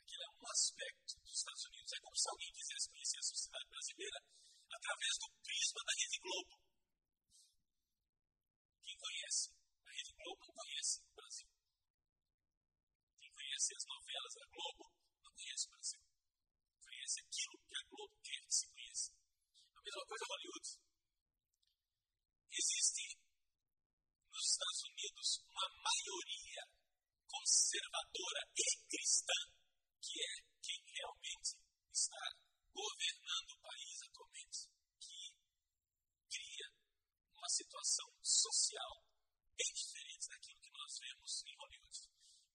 [0.00, 1.92] Aquilo é um aspecto dos Estados Unidos.
[1.92, 4.18] É como se alguém quisesse conhecer a sociedade brasileira
[4.72, 6.54] através do prisma da Rede Globo.
[8.80, 9.52] Quem conhece
[9.84, 11.45] a Rede Globo não conhece o Brasil.
[13.66, 14.84] As novelas da Globo
[15.24, 16.02] não conhece o Brasil.
[16.86, 19.10] Conhece aquilo que a Globo quer que se conheça.
[19.74, 20.68] A mesma coisa Hollywood.
[22.46, 23.18] Existe
[24.30, 26.62] nos Estados Unidos uma maioria
[27.26, 29.40] conservadora e cristã,
[30.00, 31.58] que é quem realmente
[31.90, 32.22] está
[32.70, 35.34] governando o país atualmente, que
[36.30, 36.68] cria
[37.34, 39.02] uma situação social
[39.56, 41.98] bem diferente daquilo que nós vemos em Hollywood.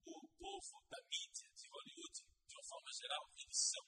[0.05, 2.17] O povo da mídia de Hollywood,
[2.49, 3.85] de uma forma geral, eles são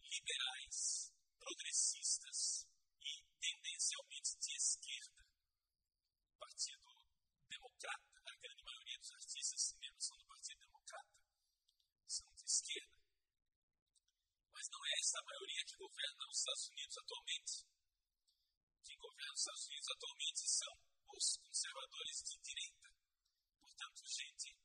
[0.00, 2.68] liberais, progressistas
[3.02, 5.26] e tendencialmente de esquerda.
[6.30, 6.86] O Partido
[7.50, 11.18] Democrata, a grande maioria dos artistas de cinema são do Partido Democrata,
[12.06, 13.02] são de esquerda.
[14.52, 17.66] Mas não é essa a maioria que governa os Estados Unidos atualmente.
[18.84, 20.74] Quem governa os Estados Unidos atualmente são
[21.10, 22.88] os conservadores de direita.
[23.58, 24.61] Portanto, gente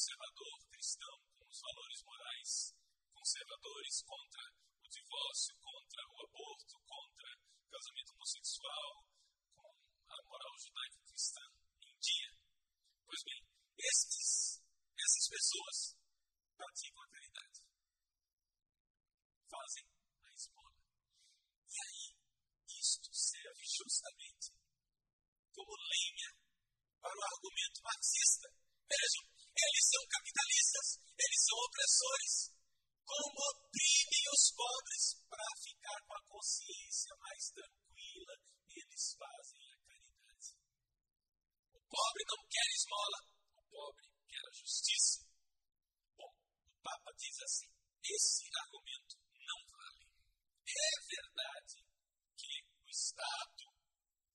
[0.00, 2.74] conservador, cristão, com os valores morais
[3.12, 4.42] conservadores contra
[4.80, 9.04] o divórcio, contra o aborto, contra o casamento homossexual,
[9.60, 11.44] com a moral judaico-cristã
[11.84, 12.32] em dia.
[13.04, 13.44] Pois bem,
[13.76, 14.64] esses,
[14.96, 15.76] essas pessoas
[16.56, 17.60] praticam a caridade
[19.52, 20.80] fazem a esmola.
[21.68, 22.16] E aí,
[22.72, 24.48] isto serve justamente
[25.52, 26.32] como lenha
[27.02, 28.48] para o argumento marxista.
[28.88, 29.29] Vejam,
[29.60, 30.86] eles são capitalistas,
[31.18, 32.34] eles são opressores.
[33.04, 38.34] Como oprimem os pobres para ficar com a consciência mais tranquila,
[38.70, 40.48] eles fazem a caridade.
[41.74, 43.20] O pobre não quer esmola,
[43.58, 45.26] o pobre quer a justiça.
[46.16, 50.06] Bom, o Papa diz assim: esse argumento não vale.
[50.70, 51.82] É verdade
[52.38, 53.64] que o Estado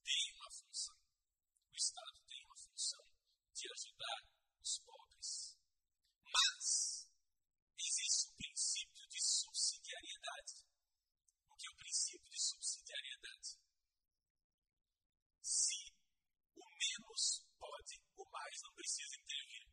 [0.03, 0.95] tem uma função.
[1.71, 3.05] O Estado tem uma função
[3.55, 4.19] de ajudar
[4.65, 5.59] os pobres.
[6.25, 7.07] Mas
[7.77, 10.65] existe o princípio de subsidiariedade.
[11.49, 13.61] O que é o princípio de subsidiariedade?
[15.43, 15.93] Se
[16.57, 19.69] o menos pode, o mais não precisa intervir.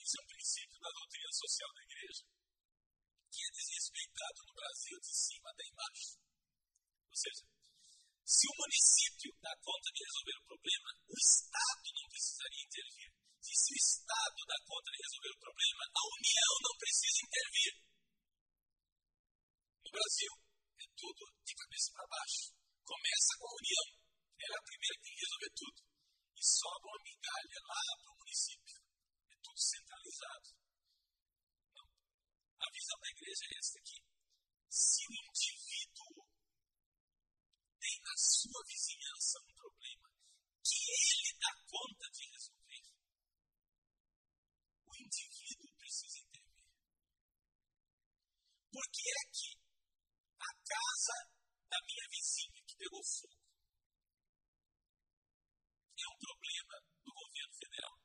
[0.00, 2.24] Isso é um princípio da doutrina social da igreja
[3.30, 6.18] que é desrespeitado no Brasil de cima até embaixo.
[7.08, 7.44] Ou seja,
[8.30, 13.10] se o município dá conta de resolver o problema, o Estado não precisaria intervir.
[13.42, 17.74] E se o Estado dá conta de resolver o problema, a União não precisa intervir.
[19.82, 20.32] No Brasil,
[20.78, 22.54] é tudo de cabeça para baixo.
[22.86, 23.86] Começa com a União.
[24.38, 25.78] Ela é a primeira que tem que resolver tudo.
[26.38, 28.76] E sobra uma migalha lá para o município.
[29.26, 30.48] É tudo centralizado.
[31.74, 31.88] Não.
[32.62, 33.98] A visão da igreja é essa aqui.
[34.70, 35.59] Se o indivíduo
[38.20, 40.08] sua vizinhança um problema
[40.60, 42.84] que ele dá conta de resolver,
[44.84, 46.68] o indivíduo precisa intervir.
[48.70, 49.56] Por que é que
[50.36, 51.16] a casa
[51.64, 53.40] da minha vizinha que pegou fogo
[55.96, 57.96] é um problema do governo federal?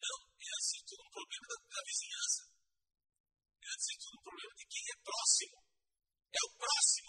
[0.00, 2.42] Não, é antes um problema da, da vizinhança.
[3.60, 5.58] É antes um problema de quem é próximo.
[6.32, 7.07] É o próximo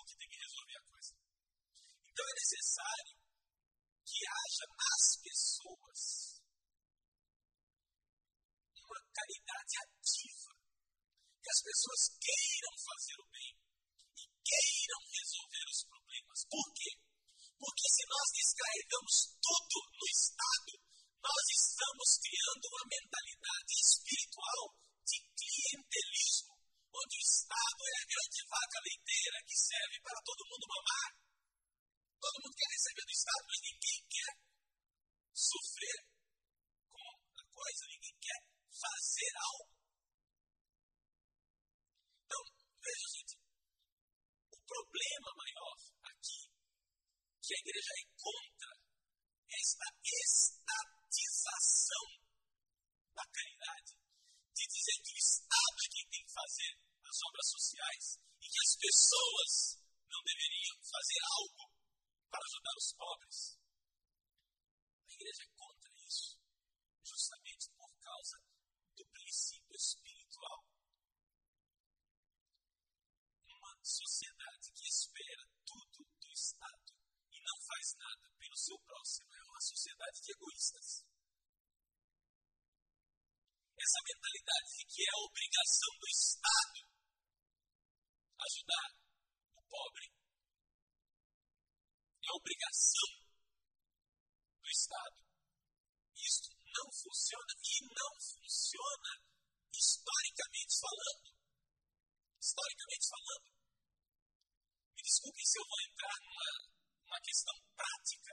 [2.50, 3.14] necessário
[4.02, 6.02] que haja as pessoas
[8.74, 10.52] uma caridade ativa,
[11.38, 13.54] que as pessoas queiram fazer o bem
[14.18, 16.40] e queiram resolver os problemas.
[16.50, 16.92] Por quê?
[17.54, 20.74] Porque se nós descarregamos tudo no Estado,
[21.22, 24.64] nós estamos criando uma mentalidade espiritual
[25.06, 26.54] de clientelismo,
[26.98, 31.20] onde o Estado é a grande vaca leiteira que serve para todo mundo mamar
[32.20, 34.36] Todo mundo quer receber do Estado, mas ninguém quer
[35.32, 36.04] sofrer
[36.92, 38.44] com a coisa, ninguém quer
[38.76, 39.72] fazer algo.
[42.28, 42.44] Então,
[42.84, 43.40] veja, gente,
[44.52, 45.80] o problema maior
[46.12, 46.52] aqui
[47.40, 48.76] que a igreja encontra
[49.48, 52.04] esta estatização
[53.16, 53.96] da caridade,
[54.54, 58.60] de dizer que o Estado é quem tem que fazer as obras sociais e que
[58.60, 61.79] as pessoas não deveriam fazer algo
[62.30, 63.38] para ajudar os pobres.
[65.04, 66.38] A igreja é contra isso,
[67.04, 68.38] justamente por causa
[68.96, 70.64] do princípio espiritual.
[73.50, 76.94] Uma sociedade que espera tudo do Estado
[77.34, 81.06] e não faz nada pelo seu próximo é uma sociedade de egoístas.
[83.80, 86.80] Essa mentalidade de que é a obrigação do Estado
[88.40, 88.88] ajudar
[89.56, 90.19] o pobre
[92.30, 93.10] é obrigação
[94.62, 95.18] do Estado.
[96.14, 99.12] Isso não funciona e não funciona
[99.74, 101.30] historicamente falando.
[102.38, 103.50] Historicamente falando.
[104.94, 106.50] Me desculpem se eu vou entrar numa,
[107.02, 108.32] numa questão prática,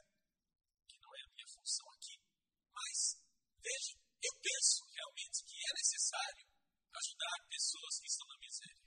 [0.89, 2.21] que não é a minha função aqui,
[2.69, 3.17] mas
[3.65, 6.45] veja, eu penso realmente que é necessário
[6.93, 8.87] ajudar pessoas que estão na miséria.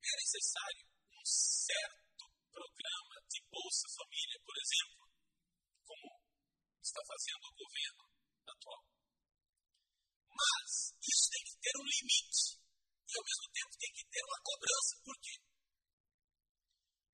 [0.00, 2.09] É necessário um certo
[2.50, 5.06] programa de Bolsa Família, por exemplo,
[5.86, 6.08] como
[6.82, 8.04] está fazendo o governo
[8.46, 8.82] atual.
[10.30, 14.40] Mas isso tem que ter um limite e, ao mesmo tempo, tem que ter uma
[14.42, 14.92] cobrança.
[15.04, 15.36] Por quê?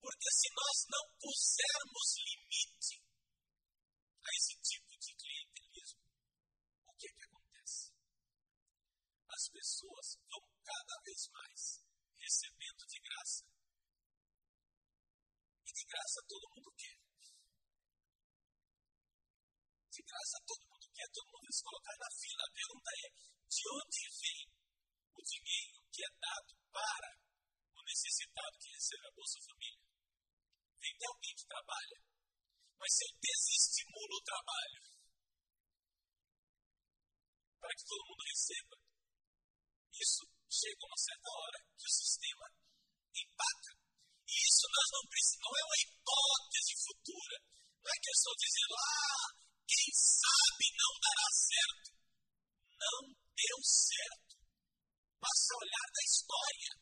[0.01, 2.95] Porque se nós não pusermos limite
[4.23, 6.05] a esse tipo de clientelismo,
[6.87, 7.93] o que é que acontece?
[9.29, 11.61] As pessoas vão cada vez mais
[12.17, 13.56] recebendo de graça
[15.97, 16.99] graça todo mundo quer.
[19.89, 22.43] De graça todo mundo quer, todo mundo se colocar na fila.
[22.45, 23.09] A pergunta é:
[23.49, 24.43] de onde vem
[25.17, 27.11] o dinheiro que é dado para
[27.73, 29.85] o necessitado que recebe a Bolsa Família?
[30.77, 31.99] Vem de alguém que trabalha.
[32.77, 34.83] Mas se eu desestimulo o trabalho
[37.57, 38.77] para que todo mundo receba,
[39.97, 42.47] isso chega uma certa hora que o sistema
[43.17, 43.86] empaca
[44.27, 47.37] isso nós não precisamos, não é uma hipótese futura.
[47.83, 49.29] Não é que eu estou dizendo, ah,
[49.67, 51.91] quem sabe não dará certo.
[52.75, 54.35] Não deu certo.
[55.23, 56.73] Basta olhar na história.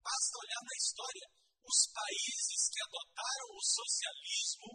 [0.00, 1.26] Basta olhar na história.
[1.64, 4.68] Os países que adotaram o socialismo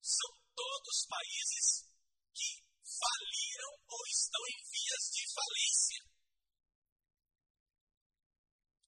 [0.00, 1.66] são todos países
[2.32, 2.50] que
[2.84, 6.15] faliram ou estão em vias de falência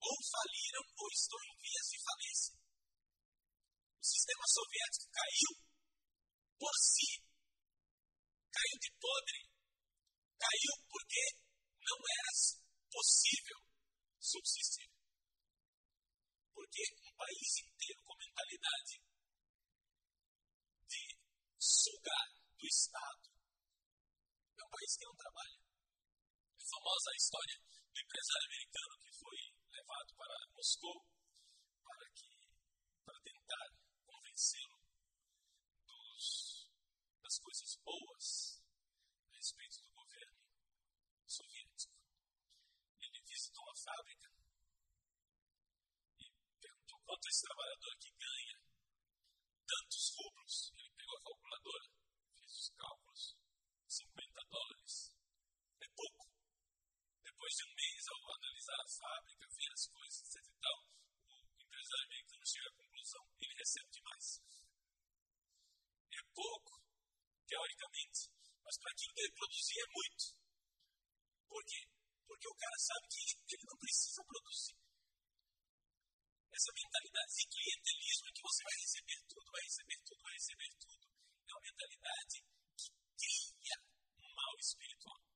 [0.00, 2.54] ou faliram ou estão em vias de falência.
[3.98, 5.52] O sistema soviético caiu
[6.58, 7.10] por si,
[8.50, 9.40] caiu de podre,
[10.38, 11.24] caiu porque
[11.82, 12.32] não era
[12.90, 13.58] possível
[14.20, 14.90] subsistir.
[16.54, 19.02] Porque um país inteiro com mentalidade
[20.88, 21.02] de
[21.58, 22.28] sugar
[22.58, 23.24] do Estado
[24.58, 25.58] é um país que não trabalha.
[26.58, 29.57] É famosa a história do empresário americano que foi
[29.88, 31.06] levado para Moscou
[31.82, 32.28] para, que,
[33.04, 33.68] para tentar
[34.04, 34.78] convencê-lo
[37.22, 38.62] das coisas boas
[39.32, 40.38] a respeito do governo
[41.26, 41.94] soviético.
[43.00, 44.28] Ele visitou uma fábrica
[46.20, 46.30] e
[46.60, 48.60] perguntou quanto esse trabalhador aqui ganha
[49.66, 50.72] tantos rublos.
[50.76, 51.88] Ele pegou a calculadora,
[52.36, 53.36] fez os cálculos,
[53.88, 55.16] 50 dólares.
[55.80, 56.28] É pouco.
[57.24, 60.46] Depois de um mês, analisar a fábrica, ver as coisas, etc.
[60.48, 64.26] E tal, o empresário americano chega à conclusão: ele recebe demais.
[66.12, 66.72] É pouco,
[67.46, 68.20] teoricamente,
[68.64, 70.24] mas para aquilo que ele produzir é muito.
[71.48, 71.82] Por quê?
[72.26, 74.78] Porque o cara sabe que ele não precisa produzir.
[76.52, 80.70] Essa mentalidade de clientelismo é que você vai receber tudo, vai receber tudo, vai receber
[80.80, 81.06] tudo.
[81.46, 82.36] É uma mentalidade
[82.78, 83.78] que cria
[84.18, 85.27] um mal espiritual.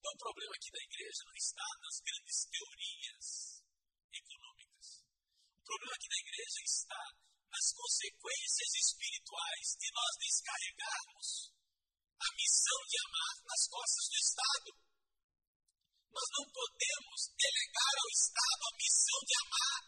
[0.00, 3.28] Então, o problema aqui da igreja não está nas grandes teorias
[4.16, 4.86] econômicas.
[5.60, 7.02] O problema aqui da igreja está
[7.52, 11.28] nas consequências espirituais de nós descarregarmos
[12.16, 14.70] a missão de amar nas costas do Estado.
[16.16, 19.82] Nós não podemos delegar ao Estado a missão de amar.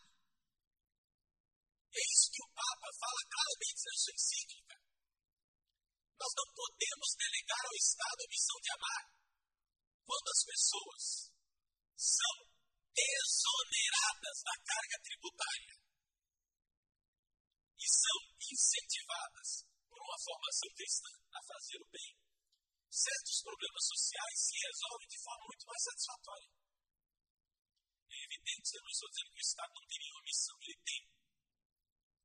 [1.89, 4.77] É isso que o Papa fala claramente na sua encíclica.
[6.21, 9.22] Nós não podemos delegar ao Estado a missão de amar
[10.05, 11.05] quando as pessoas
[11.97, 12.37] são
[12.93, 15.75] exoneradas da carga tributária
[17.79, 18.19] e são
[18.53, 22.13] incentivadas por uma formação cristã a fazer o bem.
[22.93, 26.51] Certos problemas sociais se resolvem de forma muito mais satisfatória.
[28.13, 31.03] É evidente, eu não estou dizendo que o Estado não tem nenhuma missão, ele tem.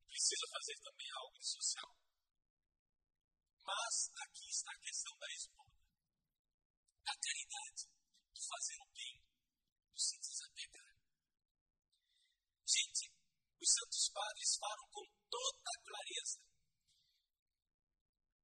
[0.06, 1.90] Precisa fazer também algo social.
[3.64, 5.77] Mas aqui está a questão da esmola,
[7.08, 7.88] da caridade,
[8.34, 9.16] do fazer o bem,
[9.92, 10.92] do se desapegar.
[12.68, 13.08] Gente,
[13.56, 16.40] os santos padres falam com toda clareza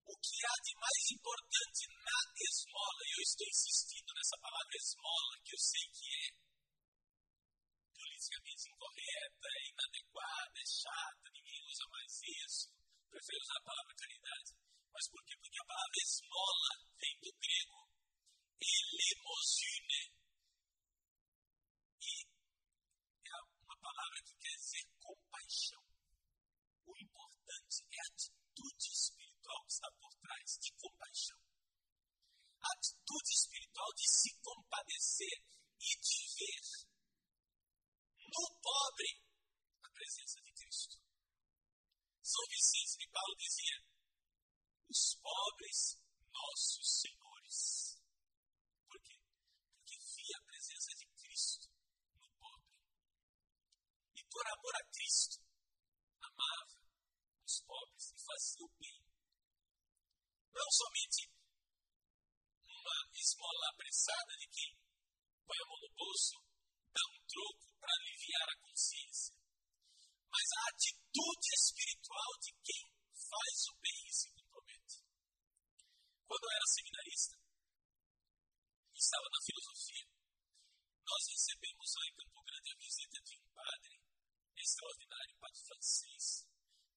[0.05, 5.35] o que há de mais importante na esmola, e eu estou insistindo nessa palavra esmola,
[5.45, 6.29] que eu sei que é
[7.93, 12.69] politicamente incorreta, é inadequada, é chata, ninguém usa mais isso,
[13.09, 14.51] prefiro usar a palavra caridade.
[14.93, 15.35] Mas por quê?
[15.41, 17.94] Porque a palavra esmola vem do grego
[18.61, 20.15] elemosine.
[22.01, 22.27] E
[23.25, 25.83] é uma palavra que quer dizer compaixão.
[26.87, 31.39] O importante é a atitude espiritual que está por trás de compaixão.
[32.61, 35.45] A atitude espiritual de se compadecer
[35.81, 36.85] e de ver
[38.35, 39.23] no pobre
[39.83, 40.99] a presença de Cristo.
[42.23, 43.85] São Vicente de Paulo dizia:
[44.89, 46.01] os pobres,
[46.33, 48.01] nossos senhores.
[48.89, 49.19] Por quê?
[49.77, 51.69] Porque via a presença de Cristo
[52.17, 52.73] no pobre.
[54.17, 55.45] E por amor a Cristo,
[56.23, 56.89] amava
[57.45, 59.05] os pobres e fazia o bem.
[60.55, 61.31] Não somente
[62.67, 64.71] uma esmola apressada de quem
[65.47, 66.37] põe a mão no bolso,
[66.91, 69.35] dá um troco para aliviar a consciência,
[70.27, 72.83] mas a atitude espiritual de quem
[73.15, 74.99] faz o bem e se compromete.
[76.27, 77.37] Quando eu era seminarista,
[78.95, 80.07] estava na filosofia,
[81.05, 83.95] nós recebemos lá em Campo Grande a visita de um padre
[84.57, 86.49] extraordinário, padre francês,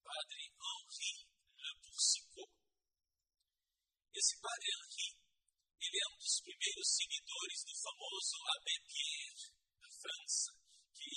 [0.02, 2.50] padre Henri Le Boursicot.
[4.14, 5.08] Esse padre Henri,
[5.78, 8.36] ele é um dos primeiros seguidores do famoso
[8.66, 10.50] Pierre, da França,
[10.98, 11.14] que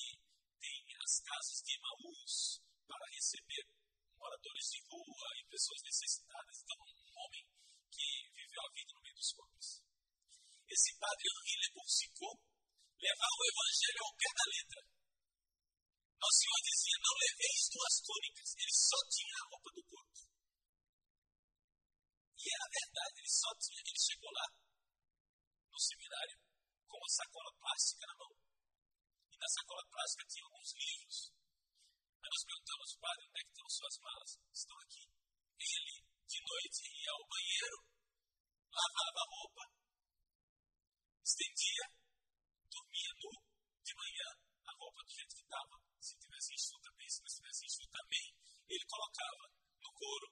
[0.61, 3.65] tem as casas de Emaús para receber
[4.13, 6.61] moradores de rua e pessoas necessitadas.
[6.61, 7.45] Então, um homem
[7.89, 9.81] que viveu a vida no meio dos pobres.
[10.69, 11.69] Esse padre Henri Le
[13.01, 14.81] levava o evangelho ao pé da letra.
[16.21, 18.49] Nosso Senhor dizia: Não leveis duas túnicas.
[18.53, 20.19] Ele só tinha a roupa do corpo.
[22.37, 23.81] E era verdade, ele só tinha.
[23.81, 24.45] Ele chegou lá,
[25.81, 26.37] no seminário,
[26.85, 28.33] com uma sacola plástica na mão.
[29.33, 31.17] E na sacola plástica tinha alguns livros.
[32.21, 34.31] Aí nós perguntamos, padre, onde é que estão suas malas?
[34.53, 35.05] Estão aqui.
[35.57, 37.77] Ele, de noite, ia ao banheiro,
[38.69, 39.63] lavava a roupa,
[41.25, 41.85] estendia,
[42.69, 43.31] dormia nu,
[43.81, 47.65] de manhã, a roupa do jeito que estava, se tivesse enxuta bem, se não estivesse
[47.65, 48.27] enxuta bem,
[48.69, 49.45] ele colocava
[49.81, 50.29] no couro.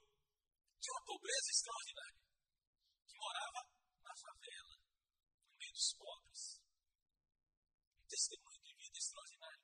[0.77, 2.21] Tinha uma pobreza extraordinária,
[3.09, 3.61] que morava
[4.05, 4.68] na favela,
[5.79, 6.59] dos pobres.
[7.95, 9.63] Um testemunho de vida extraordinário.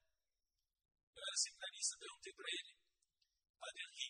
[1.11, 2.72] Eu era seminarista, perguntei para ele,
[3.59, 4.09] Padre Henri,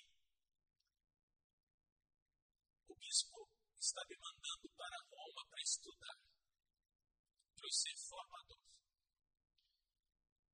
[2.86, 6.18] o bispo está me mandando para Roma para estudar,
[7.58, 8.62] para eu ser formador.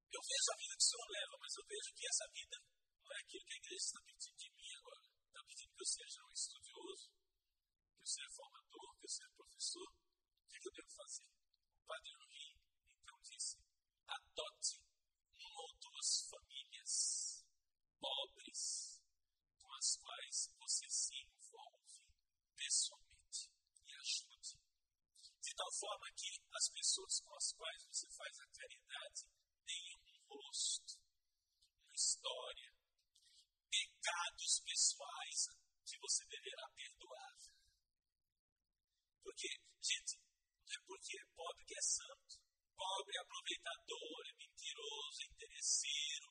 [0.08, 2.58] Eu vejo a vida que o Senhor leva, mas eu vejo que essa vida
[3.04, 5.04] não é aquilo que a igreja está pedindo de mim agora.
[5.28, 9.90] Está pedindo que eu seja um estudioso, que eu seja formador, que eu seja professor.
[9.92, 11.41] O que, é que eu devo fazer?
[11.92, 13.60] O Padre Henri, então, disse:
[14.08, 14.80] adote
[15.36, 17.46] uma ou duas famílias
[18.00, 19.04] pobres
[19.60, 22.00] com as quais você se envolve
[22.56, 23.52] pessoalmente
[23.86, 24.58] e ajude.
[25.42, 29.28] De tal forma que as pessoas com as quais você faz a caridade
[29.66, 32.74] tenham um rosto, uma história,
[33.70, 35.48] pecados pessoais
[35.86, 37.36] que você deverá perdoar.
[39.22, 39.50] Porque,
[39.82, 40.21] gente,
[40.76, 42.34] é porque é pobre que é santo.
[42.76, 46.28] Pobre é aproveitador, é mentiroso, é interesseiro.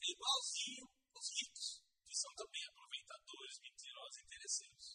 [0.00, 1.68] É igualzinho os ricos,
[2.04, 4.86] que são também aproveitadores, mentirosos interesseiros.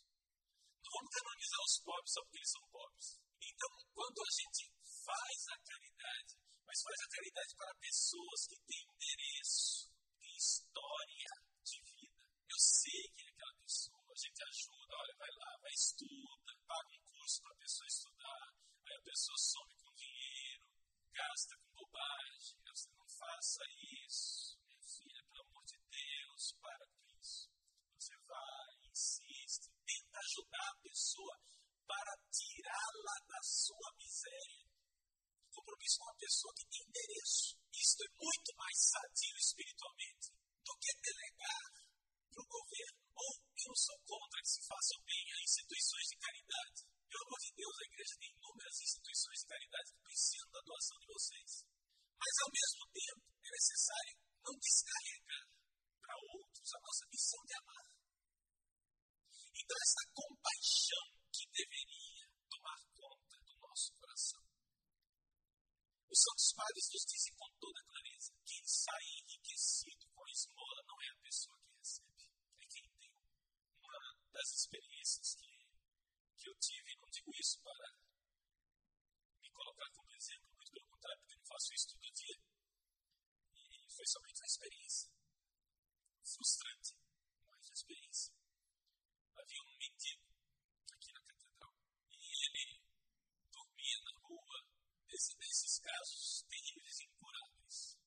[0.83, 3.07] Não vamos canonizar os pobres só porque eles são pobres.
[3.39, 4.61] Então, quando a gente
[5.05, 6.33] faz a caridade,
[6.65, 9.89] mas faz a caridade para pessoas que têm endereço,
[10.21, 11.33] têm história
[11.65, 12.21] de vida.
[12.49, 16.89] Eu sei que é aquela pessoa, a gente ajuda, olha, vai lá, vai estuda, paga
[16.93, 18.45] um curso para a pessoa estudar,
[18.85, 20.63] aí a pessoa some com dinheiro,
[21.11, 23.59] gasta com bobagem, você não faça
[24.07, 27.51] isso, minha filha, pelo amor de Deus, para com isso.
[27.99, 31.35] Você vai, insiste, tenta ajudar a pessoa
[31.83, 34.71] para tirá-la da sua miséria.
[35.51, 37.59] Compromisso com uma pessoa que tem endereço.
[37.75, 40.31] Isso é muito mais sadio espiritualmente
[40.63, 41.67] do que delegar
[42.31, 43.03] para o governo.
[43.19, 43.35] Ou
[43.67, 46.89] eu sou contra que se façam bem a instituições de caridade.
[47.09, 50.97] Pelo amor de Deus, a igreja tem inúmeras instituições de caridade que precisam da doação
[50.99, 51.51] de vocês.
[52.21, 55.49] Mas, ao mesmo tempo, é necessário não descarregar
[56.09, 57.85] para outros a nossa missão de amar.
[59.53, 64.41] Então, essa compaixão que deveria tomar conta do nosso coração.
[66.09, 70.97] Os santos padres nos dizem com toda clareza: quem sai enriquecido com a esmola não
[70.97, 72.25] é a pessoa que recebe,
[72.57, 73.13] é quem deu.
[73.77, 73.99] Uma
[74.33, 75.51] das experiências que,
[76.33, 77.93] que eu tive, não digo isso para
[79.37, 82.37] me colocar como exemplo, muito pelo contrário, porque eu não faço isso todo dia.
[83.53, 85.19] E foi somente uma experiência
[86.25, 86.93] frustrante,
[87.49, 88.33] mas uma experiência.
[89.35, 90.25] Havia um mendigo
[90.93, 91.73] aqui na catedral
[92.09, 92.81] e ele
[93.51, 94.57] dormia na rua
[95.07, 97.97] desse, desses casos terríveis e incuráveis.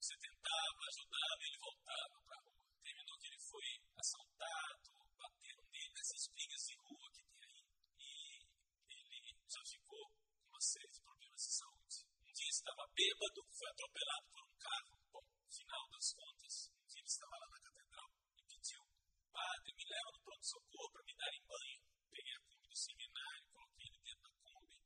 [0.00, 2.58] Você tentava, ajudava, ele voltava para a rua.
[2.82, 7.62] Terminou que ele foi assaltado, bateram nele nessas brigas de rua que tem
[7.98, 8.42] aí.
[8.88, 11.96] E ele já ficou com uma série de problemas de saúde.
[12.26, 14.98] Um dia estava bêbado, foi atropelado por um carro.
[15.12, 18.82] Bom, final das contas, um dia ele estava lá na catedral e pediu,
[19.30, 21.80] padre, me leva no pronto-socorro para me darem banho.
[22.10, 24.82] Peguei a Kombi do seminário, coloquei ele dentro da Kombi.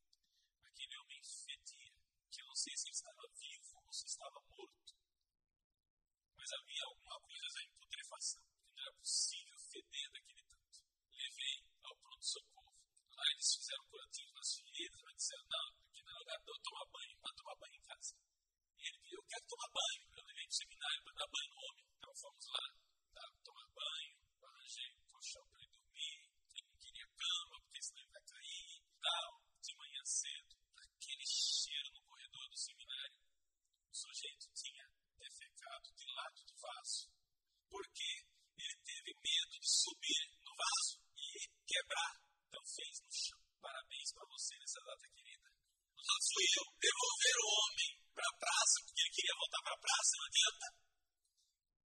[0.69, 1.93] Aquele homem fedia,
[2.29, 4.93] que eu não sei se ele estava vivo ou se estava morto.
[6.37, 10.85] Mas havia alguma coisa já em putrefação, porque não era possível feder daquele tanto.
[11.17, 12.77] Levei ao pronto-socorro.
[13.17, 16.61] Lá eles fizeram curativo nas feridas, mas disseram, não, aqui não é lugar de eu
[16.61, 17.23] tomar banho em
[17.83, 18.17] casa.
[18.79, 20.05] E ele pediu, eu quero tomar banho.
[20.12, 21.85] Eu levei o seminário para dar banho no homem.
[21.97, 22.66] Então fomos lá,
[23.16, 26.20] tá, tomar banho, arranjei um colchão para ele dormir,
[26.53, 29.30] ele não queria cama, porque senão ele vai cair e tal.
[29.62, 33.20] De manhã cedo, aquele cheiro no corredor do seminário.
[33.89, 34.85] O sujeito tinha
[35.16, 37.09] defecado de lado do vaso,
[37.72, 38.11] porque
[38.59, 42.20] ele teve medo de subir no vaso e quebrar.
[42.49, 43.41] Então fez no chão.
[43.62, 45.49] Parabéns para você nessa data querida.
[46.03, 49.83] Lá fui eu devolver o homem para a praça, porque ele queria voltar para a
[49.83, 50.68] praça, não adianta.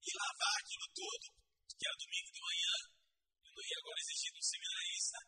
[0.06, 0.58] E lavar
[1.06, 1.26] tudo,
[1.70, 2.74] que era domingo de manhã.
[3.46, 5.18] Eu não ia agora exigir de um seminarista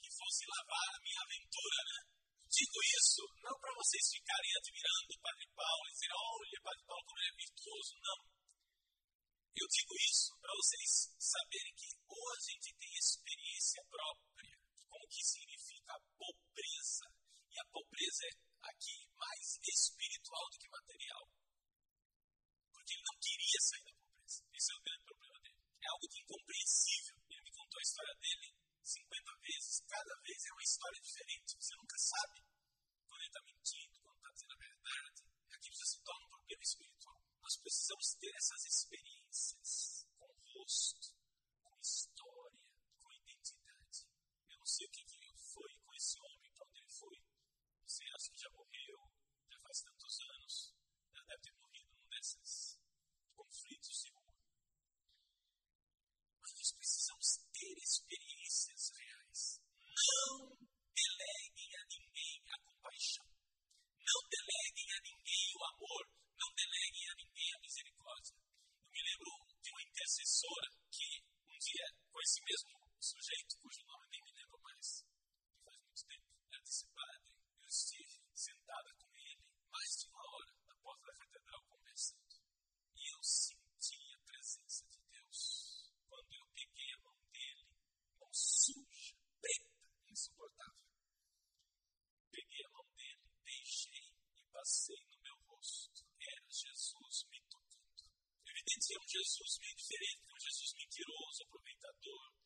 [0.00, 2.00] que fosse lavar a minha aventura, né?
[2.46, 7.04] Digo isso não para vocês ficarem admirando o Padre Paulo e dizer, olha, Padre Paulo
[7.04, 7.92] como ele é virtuoso.
[8.00, 8.20] Não.
[9.56, 14.56] Eu digo isso para vocês saberem que ou a gente tem experiência própria
[14.88, 17.06] com o que significa a pobreza,
[17.50, 18.32] e a pobreza é
[18.72, 21.24] aqui mais espiritual do que material.
[22.72, 24.40] Porque ele não queria sair da pobreza.
[24.52, 25.60] Esse é o grande problema dele.
[25.82, 27.16] É algo de incompreensível.
[27.30, 28.48] Ele me contou a história dele
[28.82, 29.74] 50 vezes.
[29.88, 30.14] Cada
[30.76, 31.56] vez é uma história diferente.
[31.56, 32.44] Você nunca sabe
[33.06, 35.22] quando ele está mentindo, quando está dizendo a verdade.
[35.50, 37.22] Aquilo já se torna um problema espiritual.
[37.40, 41.16] Nós precisamos ter essas experiências com rosto,
[41.62, 42.64] com história,
[43.02, 44.00] com identidade.
[44.50, 47.18] Eu não sei o que, que foi com esse homem, para onde ele foi.
[47.86, 48.98] Você acha que já morreu,
[49.48, 50.74] já faz tantos anos,
[51.14, 52.80] já deve ter morrido num desses
[53.34, 54.36] conflitos de rua.
[56.42, 59.66] Mas nós precisamos ter experiências reais.
[59.96, 63.24] Não deleguem a ninguém a compaixão.
[63.24, 66.04] Não deleguem a ninguém o amor.
[66.36, 68.36] Não deleguem a ninguém a misericórdia.
[68.36, 69.30] Eu me lembro
[69.62, 71.56] de uma intercessora que um
[72.26, 75.06] esse mesmo sujeito, cujo nome nem me lembro mais,
[75.46, 77.30] que faz muito tempo, ela disse, padre,
[77.62, 82.34] eu estive sentada com ele mais de uma hora na porta da catedral conversando.
[82.96, 87.70] E eu senti a presença de Deus quando eu peguei a mão dele,
[88.18, 89.70] mão suja, preta,
[90.10, 90.90] insuportável.
[92.32, 96.02] Peguei a mão dele, beijei e passei no meu rosto.
[96.18, 98.02] Era Jesus me tocando.
[98.50, 102.36] Evidente é um Jesus meio diferente, é um Jesus mentiroso, aproveitador.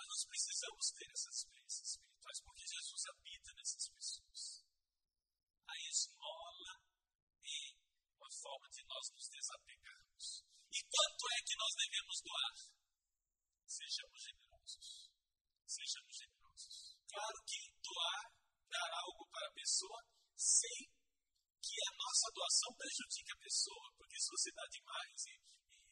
[0.00, 4.64] Mas nós precisamos ter essas experiências espirituais porque Jesus habita nessas pessoas.
[5.68, 6.72] A esmola
[7.44, 7.76] é
[8.16, 10.44] uma forma de nós nos desapegarmos.
[10.72, 12.56] E quanto é que nós devemos doar?
[13.66, 14.88] Sejamos generosos.
[15.66, 16.96] Sejamos generosos.
[17.04, 18.26] Claro que doar,
[18.72, 20.00] dar algo para a pessoa,
[20.34, 20.80] sem
[21.60, 23.92] que a nossa doação prejudique a pessoa.
[23.98, 25.34] Porque se você dá demais e,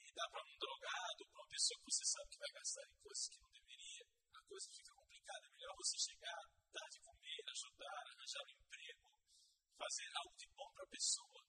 [0.00, 2.96] e dá para um drogado, para uma pessoa que você sabe que vai gastar em
[3.04, 4.04] coisas que não deveria,
[4.34, 5.08] a coisa fica complicada.
[5.28, 5.44] complicado.
[5.44, 9.06] É melhor você chegar, dar de comer, ajudar, arranjar um emprego,
[9.98, 11.42] fazer algo de bom para a pessoa.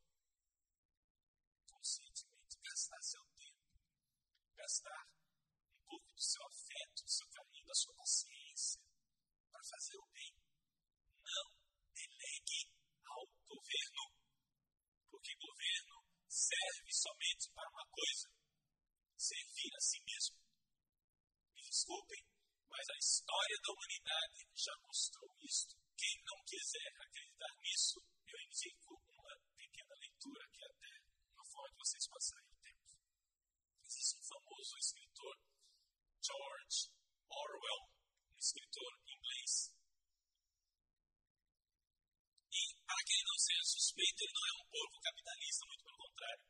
[1.69, 3.77] Conscientemente, gastar seu tempo,
[4.57, 5.05] gastar
[5.69, 8.81] um pouco do seu afeto, do seu carinho, da sua paciência,
[9.51, 10.33] para fazer o bem.
[11.21, 11.47] Não
[11.93, 12.73] delegue
[13.05, 14.03] ao governo,
[15.11, 15.95] porque governo
[16.27, 18.33] serve somente para uma coisa:
[19.15, 20.41] servir a si mesmo.
[21.53, 22.25] Me desculpem,
[22.65, 25.77] mas a história da humanidade já mostrou isso.
[25.95, 27.99] Quem não quiser acreditar nisso,
[28.31, 30.93] eu indico uma pequena leitura que é até
[31.33, 32.87] uma forma de vocês passarem o tempo.
[33.83, 35.35] Existe um famoso escritor,
[36.21, 36.91] George
[37.29, 37.81] Orwell,
[38.33, 39.73] um escritor inglês.
[42.51, 46.43] E, para quem não seja suspeito, ele não é um povo capitalista, muito pelo contrário.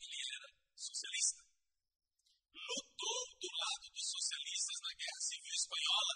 [0.00, 1.50] Ele era socialista
[2.70, 6.14] lutou do lado dos socialistas na Guerra Civil Espanhola.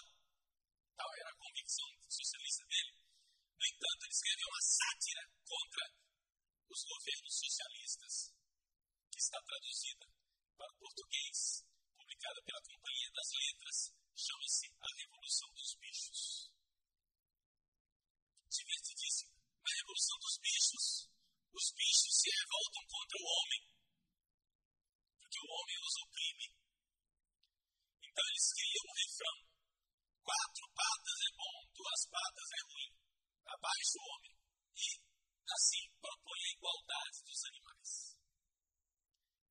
[0.95, 2.93] Tal era a convicção socialista dele.
[3.59, 5.83] No entanto, ele escreveu uma sátira contra
[6.69, 8.13] os governos socialistas,
[9.11, 10.05] que está traduzida
[10.57, 11.64] para o português,
[12.15, 13.77] publicada pela Companhia das Letras,
[14.15, 16.51] chama-se A Revolução dos Bichos.
[18.47, 19.35] Divertidíssimo.
[19.35, 21.09] Na Revolução dos Bichos,
[21.51, 23.61] os bichos se revoltam contra o homem
[25.27, 26.47] que o homem os oprime.
[27.99, 29.37] Então eles criam um refrão:
[30.23, 32.91] quatro patas é bom, duas patas é ruim.
[33.43, 34.35] Abaixo o homem.
[34.75, 34.87] E,
[35.51, 37.91] assim, propõe a igualdade dos animais.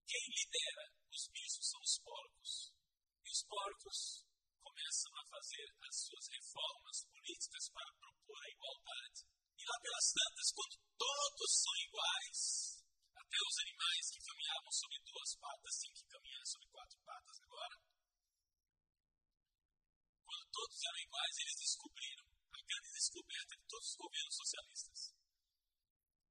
[0.08, 2.74] Quem lidera os bichos são os porcos.
[3.22, 4.26] E os porcos
[4.58, 9.20] começam a fazer as suas reformas políticas para propor a igualdade.
[9.54, 12.42] E lá pelas tantas, quando todos são iguais,
[13.14, 17.76] até os animais que caminhavam sobre duas patas têm que caminhar sobre quatro patas agora.
[20.26, 25.14] Quando todos eram iguais, eles descobriram a grande descoberta de todos os governos socialistas.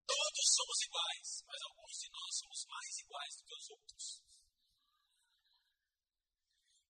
[0.04, 4.33] Todos somos iguais, mas alguns de nós somos mais iguais do que os outros.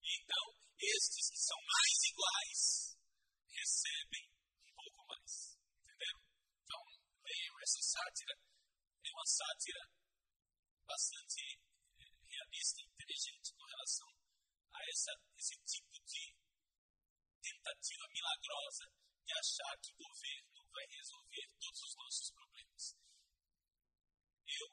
[0.04, 0.44] Então,
[0.78, 2.98] estes que são mais iguais
[3.48, 4.28] recebem
[4.68, 5.56] um pouco mais.
[5.80, 6.20] Entenderam?
[6.60, 6.80] Então,
[7.24, 8.36] leiam essa sátira.
[9.04, 9.80] É uma sátira
[10.84, 11.56] bastante
[11.98, 14.08] eh, realista e inteligente com relação
[14.74, 16.36] a essa, esse tipo de
[17.40, 18.92] tentativa milagrosa
[19.24, 22.96] de achar que o governo vai resolver todos os nossos problemas.
[24.44, 24.68] Eu,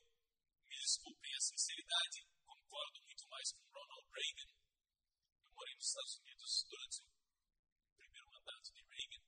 [0.67, 4.70] me desculpem a sinceridade, concordo muito mais com Ronald Reagan.
[5.61, 9.21] Morei nos Estados Unidos durante o primeiro mandato de Reagan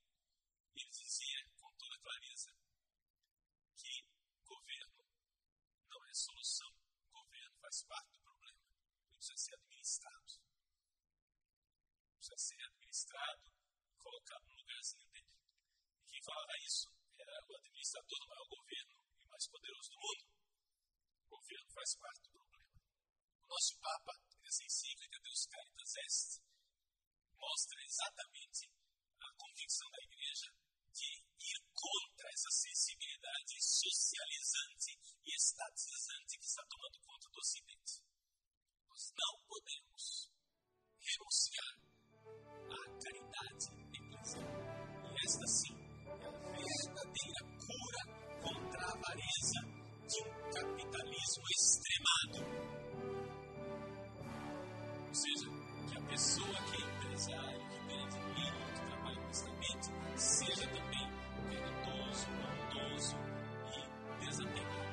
[0.74, 2.58] ele dizia com toda clareza
[3.76, 4.04] que
[4.44, 5.06] governo
[5.92, 6.74] não é solução
[7.62, 8.58] faz parte do problema.
[9.06, 10.34] Ele precisa ser administrado.
[12.16, 13.54] Precisa ser administrado
[14.00, 15.38] colocado no lugarzinho dele.
[16.02, 20.26] E quem falava isso era o administrador do maior governo e mais poderoso do mundo.
[21.26, 22.63] O governo faz parte do problema.
[23.44, 26.44] O nosso Papa 350 é é Deus Caritas então Est
[27.44, 28.72] mostra exatamente
[29.20, 30.50] a convicção da Igreja
[30.94, 31.10] de
[31.44, 34.92] ir contra essa sensibilidade socializante
[35.26, 38.00] e estatizante que está tomando conta do Ocidente.
[38.88, 40.32] Nós não podemos
[41.04, 41.74] renunciar
[42.70, 44.54] à caridade eclesial.
[45.04, 45.76] E esta sim
[46.08, 48.02] é a verdadeira cura
[48.42, 49.60] contra a avareza
[50.08, 52.53] de um capitalismo extremado
[55.24, 55.50] seja,
[55.90, 61.10] que a pessoa que é empresário, que tem dinheiro, que trabalha honestamente, seja também
[61.50, 62.28] caridoso,
[62.74, 63.16] bondoso
[64.22, 64.93] e desapegado.